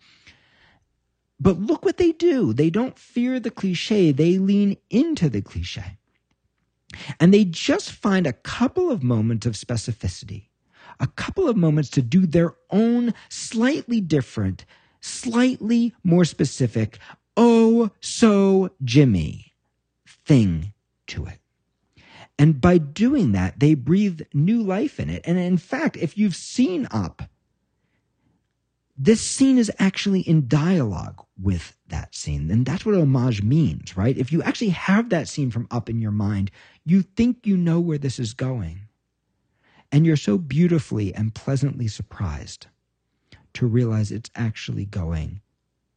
But 1.39 1.61
look 1.61 1.85
what 1.85 1.99
they 1.99 2.13
do. 2.13 2.55
They 2.55 2.71
don't 2.71 2.99
fear 2.99 3.39
the 3.39 3.51
cliche, 3.51 4.11
they 4.11 4.39
lean 4.39 4.79
into 4.89 5.29
the 5.29 5.43
cliche. 5.43 5.99
And 7.21 7.33
they 7.33 7.45
just 7.45 7.93
find 7.93 8.27
a 8.27 8.33
couple 8.33 8.91
of 8.91 9.03
moments 9.03 9.45
of 9.45 9.53
specificity, 9.53 10.47
a 10.99 11.09
couple 11.09 11.47
of 11.47 11.59
moments 11.59 11.91
to 11.91 12.01
do 12.01 12.25
their 12.25 12.55
own 12.71 13.13
slightly 13.29 14.01
different, 14.01 14.65
slightly 15.03 15.95
more 16.03 16.25
specific, 16.25 16.99
oh 17.39 17.91
so 18.01 18.71
Jimmy 18.85 19.55
thing 20.27 20.75
to 21.07 21.25
it. 21.25 21.39
And 22.39 22.61
by 22.61 22.79
doing 22.79 23.33
that, 23.33 23.59
they 23.59 23.75
breathe 23.75 24.21
new 24.33 24.63
life 24.63 25.01
in 25.01 25.11
it. 25.11 25.23
And 25.25 25.39
in 25.39 25.57
fact, 25.57 25.97
if 25.97 26.17
you've 26.17 26.37
seen 26.37 26.87
Up, 26.91 27.23
this 28.97 29.21
scene 29.21 29.59
is 29.59 29.73
actually 29.79 30.21
in 30.21 30.49
dialogue 30.49 31.25
with 31.41 31.77
that 31.89 32.15
scene. 32.15 32.51
And 32.51 32.67
that's 32.67 32.85
what 32.85 32.95
homage 32.95 33.43
means, 33.43 33.97
right? 33.97 34.17
If 34.17 34.33
you 34.33 34.43
actually 34.43 34.71
have 34.71 35.09
that 35.11 35.29
scene 35.29 35.51
from 35.51 35.67
Up 35.71 35.89
in 35.89 36.01
your 36.01 36.13
mind, 36.13 36.51
you 36.85 37.03
think 37.03 37.47
you 37.47 37.57
know 37.57 37.81
where 37.81 37.99
this 37.99 38.19
is 38.19 38.35
going. 38.35 38.83
And 39.91 40.05
you're 40.05 40.17
so 40.17 40.39
beautifully 40.39 41.15
and 41.15 41.35
pleasantly 41.35 41.89
surprised 41.89 42.67
to 43.55 43.67
realize 43.67 44.13
it's 44.13 44.31
actually 44.37 44.85
going 44.85 45.41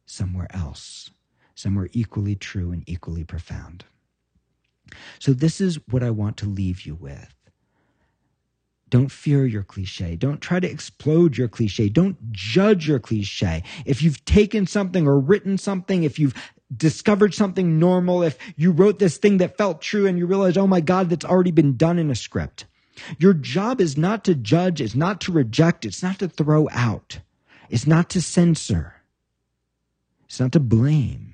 somewhere 0.06 0.48
else 0.50 1.10
somewhere 1.54 1.88
equally 1.92 2.34
true 2.34 2.72
and 2.72 2.82
equally 2.86 3.24
profound. 3.24 3.84
So, 5.18 5.32
this 5.32 5.60
is 5.60 5.78
what 5.88 6.02
I 6.02 6.10
want 6.10 6.36
to 6.38 6.46
leave 6.46 6.82
you 6.82 6.94
with. 6.94 7.34
Don't 8.90 9.10
fear 9.10 9.46
your 9.46 9.62
cliche. 9.62 10.16
Don't 10.16 10.42
try 10.42 10.60
to 10.60 10.70
explode 10.70 11.38
your 11.38 11.48
cliche. 11.48 11.88
Don't 11.88 12.30
judge 12.30 12.86
your 12.86 12.98
cliche. 12.98 13.62
If 13.86 14.02
you've 14.02 14.22
taken 14.26 14.66
something 14.66 15.06
or 15.06 15.18
written 15.18 15.56
something, 15.56 16.04
if 16.04 16.18
you've 16.18 16.34
discovered 16.76 17.32
something 17.32 17.78
normal, 17.78 18.22
if 18.22 18.36
you 18.54 18.70
wrote 18.70 18.98
this 18.98 19.16
thing 19.16 19.38
that 19.38 19.56
felt 19.56 19.80
true 19.80 20.06
and 20.06 20.18
you 20.18 20.26
realize, 20.26 20.58
oh 20.58 20.66
my 20.66 20.80
God, 20.82 21.08
that's 21.08 21.24
already 21.24 21.52
been 21.52 21.78
done 21.78 21.98
in 21.98 22.10
a 22.10 22.14
script. 22.14 22.66
Your 23.18 23.32
job 23.32 23.80
is 23.80 23.96
not 23.96 24.24
to 24.24 24.34
judge, 24.34 24.80
it's 24.80 24.94
not 24.94 25.22
to 25.22 25.32
reject, 25.32 25.86
it's 25.86 26.02
not 26.02 26.18
to 26.18 26.28
throw 26.28 26.68
out, 26.70 27.20
it's 27.70 27.86
not 27.86 28.10
to 28.10 28.20
censor, 28.20 28.96
it's 30.26 30.38
not 30.38 30.52
to 30.52 30.60
blame 30.60 31.31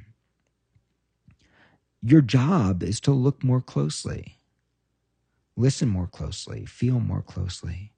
your 2.03 2.21
job 2.21 2.83
is 2.83 3.01
to 3.01 3.13
look 3.13 3.43
more 3.43 3.61
closely, 3.61 4.39
listen 5.57 5.89
more 5.89 6.07
closely, 6.07 6.65
feel 6.65 7.01
more 7.01 7.23
closely, 7.23 7.93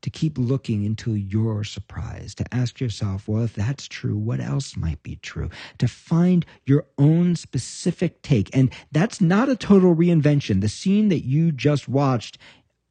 to 0.00 0.10
keep 0.10 0.38
looking 0.38 0.86
until 0.86 1.16
you're 1.16 1.64
surprised, 1.64 2.38
to 2.38 2.54
ask 2.54 2.80
yourself, 2.80 3.26
well, 3.26 3.42
if 3.42 3.54
that's 3.54 3.88
true, 3.88 4.16
what 4.16 4.40
else 4.40 4.76
might 4.76 5.02
be 5.02 5.16
true? 5.16 5.50
To 5.78 5.88
find 5.88 6.46
your 6.64 6.86
own 6.98 7.34
specific 7.34 8.22
take. 8.22 8.54
And 8.56 8.72
that's 8.92 9.20
not 9.20 9.48
a 9.48 9.56
total 9.56 9.96
reinvention. 9.96 10.60
The 10.60 10.68
scene 10.68 11.08
that 11.08 11.24
you 11.24 11.50
just 11.50 11.88
watched 11.88 12.38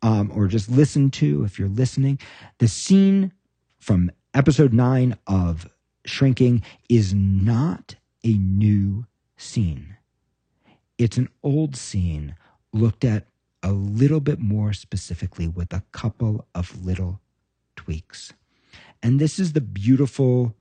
um, 0.02 0.32
or 0.36 0.48
just 0.48 0.70
listened 0.70 1.14
to, 1.14 1.44
if 1.44 1.58
you're 1.58 1.70
listening, 1.70 2.20
the 2.60 2.68
scene 2.68 3.32
from 3.80 4.12
episode 4.34 4.74
nine 4.74 5.18
of 5.26 5.70
Shrinking 6.06 6.62
is 6.90 7.14
not 7.14 7.96
a 8.24 8.34
new 8.34 9.06
scene. 9.38 9.97
It's 10.98 11.18
an 11.18 11.30
old 11.44 11.76
scene 11.76 12.36
looked 12.74 13.06
at 13.06 13.28
a 13.62 13.72
little 13.72 14.20
bit 14.20 14.40
more 14.40 14.74
specifically 14.74 15.48
with 15.48 15.72
a 15.72 15.84
couple 15.92 16.48
of 16.56 16.84
little 16.84 17.22
tweaks. 17.76 18.34
And 19.04 19.20
this 19.20 19.38
is 19.38 19.54
the 19.54 19.62
beautiful, 19.62 20.56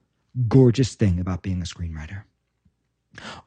gorgeous 0.46 0.94
thing 0.94 1.18
about 1.18 1.42
being 1.42 1.62
a 1.62 1.64
screenwriter. 1.64 2.24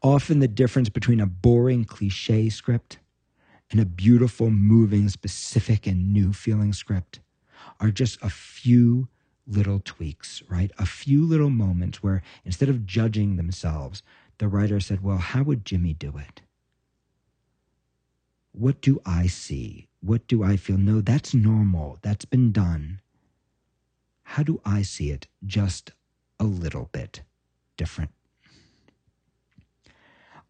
Often 0.02 0.40
the 0.40 0.48
difference 0.48 0.90
between 0.90 1.20
a 1.20 1.28
boring 1.28 1.86
cliche 1.86 2.50
script 2.50 2.98
and 3.70 3.80
a 3.80 3.86
beautiful, 3.86 4.50
moving, 4.50 5.10
specific, 5.10 5.86
and 5.86 6.12
new 6.12 6.34
feeling 6.34 6.74
script 6.74 7.20
are 7.80 7.92
just 7.92 8.18
a 8.24 8.32
few 8.32 9.08
little 9.46 9.80
tweaks, 9.84 10.42
right? 10.50 10.72
A 10.80 10.88
few 10.88 11.24
little 11.24 11.52
moments 11.52 12.02
where 12.02 12.24
instead 12.46 12.70
of 12.70 12.88
judging 12.88 13.36
themselves, 13.36 14.02
the 14.40 14.48
writer 14.48 14.80
said, 14.80 15.04
Well, 15.04 15.18
how 15.18 15.44
would 15.44 15.66
Jimmy 15.66 15.94
do 15.94 16.18
it? 16.18 16.42
What 18.60 18.82
do 18.82 19.02
I 19.06 19.28
see 19.28 19.88
What 20.02 20.28
do 20.28 20.44
I 20.44 20.56
feel? 20.58 20.78
No, 20.78 21.02
that's 21.02 21.34
normal. 21.34 21.98
That's 22.02 22.26
been 22.26 22.52
done. 22.52 23.02
How 24.24 24.44
do 24.44 24.62
I 24.66 24.82
see 24.82 25.12
it 25.12 25.28
just 25.46 25.92
a 26.40 26.44
little 26.46 26.90
bit 26.92 27.24
different? 27.78 28.12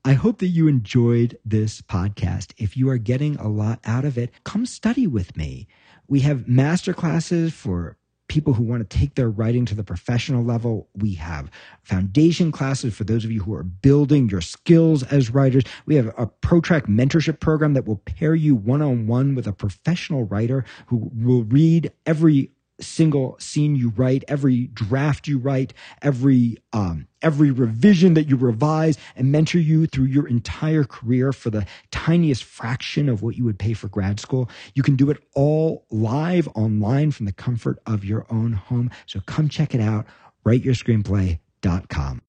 I 0.05 0.13
hope 0.13 0.39
that 0.39 0.47
you 0.47 0.67
enjoyed 0.67 1.37
this 1.43 1.81
podcast. 1.81 2.53
If 2.57 2.77
you 2.77 2.89
are 2.89 2.97
getting 2.97 3.35
a 3.37 3.47
lot 3.47 3.79
out 3.85 4.05
of 4.05 4.17
it, 4.17 4.31
come 4.43 4.65
study 4.65 5.07
with 5.07 5.35
me. 5.35 5.67
We 6.07 6.21
have 6.21 6.47
master 6.47 6.93
classes 6.93 7.53
for 7.53 7.97
people 8.29 8.53
who 8.53 8.63
want 8.63 8.87
to 8.87 8.97
take 8.97 9.15
their 9.15 9.29
writing 9.29 9.65
to 9.65 9.75
the 9.75 9.83
professional 9.83 10.43
level. 10.43 10.87
We 10.95 11.15
have 11.15 11.51
foundation 11.83 12.51
classes 12.51 12.95
for 12.95 13.03
those 13.03 13.25
of 13.25 13.31
you 13.31 13.41
who 13.43 13.53
are 13.53 13.63
building 13.63 14.29
your 14.29 14.41
skills 14.41 15.03
as 15.03 15.31
writers. 15.31 15.63
We 15.85 15.95
have 15.95 16.07
a 16.17 16.27
ProTrack 16.27 16.83
mentorship 16.83 17.41
program 17.41 17.73
that 17.73 17.85
will 17.85 17.97
pair 17.97 18.35
you 18.35 18.55
one 18.55 18.81
on 18.81 19.07
one 19.07 19.35
with 19.35 19.47
a 19.47 19.53
professional 19.53 20.23
writer 20.23 20.63
who 20.87 21.11
will 21.13 21.43
read 21.43 21.91
every 22.05 22.51
single 22.81 23.35
scene 23.39 23.75
you 23.75 23.89
write, 23.89 24.23
every 24.27 24.67
draft 24.67 25.27
you 25.27 25.37
write, 25.37 25.73
every 26.01 26.57
um, 26.73 27.07
every 27.21 27.51
revision 27.51 28.13
that 28.13 28.29
you 28.29 28.37
revise, 28.37 28.97
and 29.15 29.31
mentor 29.31 29.59
you 29.59 29.87
through 29.87 30.05
your 30.05 30.27
entire 30.27 30.83
career 30.83 31.33
for 31.33 31.49
the 31.49 31.65
tiniest 31.91 32.43
fraction 32.43 33.09
of 33.09 33.21
what 33.21 33.35
you 33.35 33.43
would 33.43 33.59
pay 33.59 33.73
for 33.73 33.87
grad 33.87 34.19
school. 34.19 34.49
You 34.73 34.83
can 34.83 34.95
do 34.95 35.09
it 35.09 35.17
all 35.33 35.85
live 35.89 36.47
online 36.55 37.11
from 37.11 37.25
the 37.25 37.33
comfort 37.33 37.79
of 37.85 38.05
your 38.05 38.25
own 38.29 38.53
home. 38.53 38.89
So 39.05 39.19
come 39.21 39.49
check 39.49 39.75
it 39.75 39.81
out. 39.81 40.05
WriteYourScreenplay.com. 40.45 42.21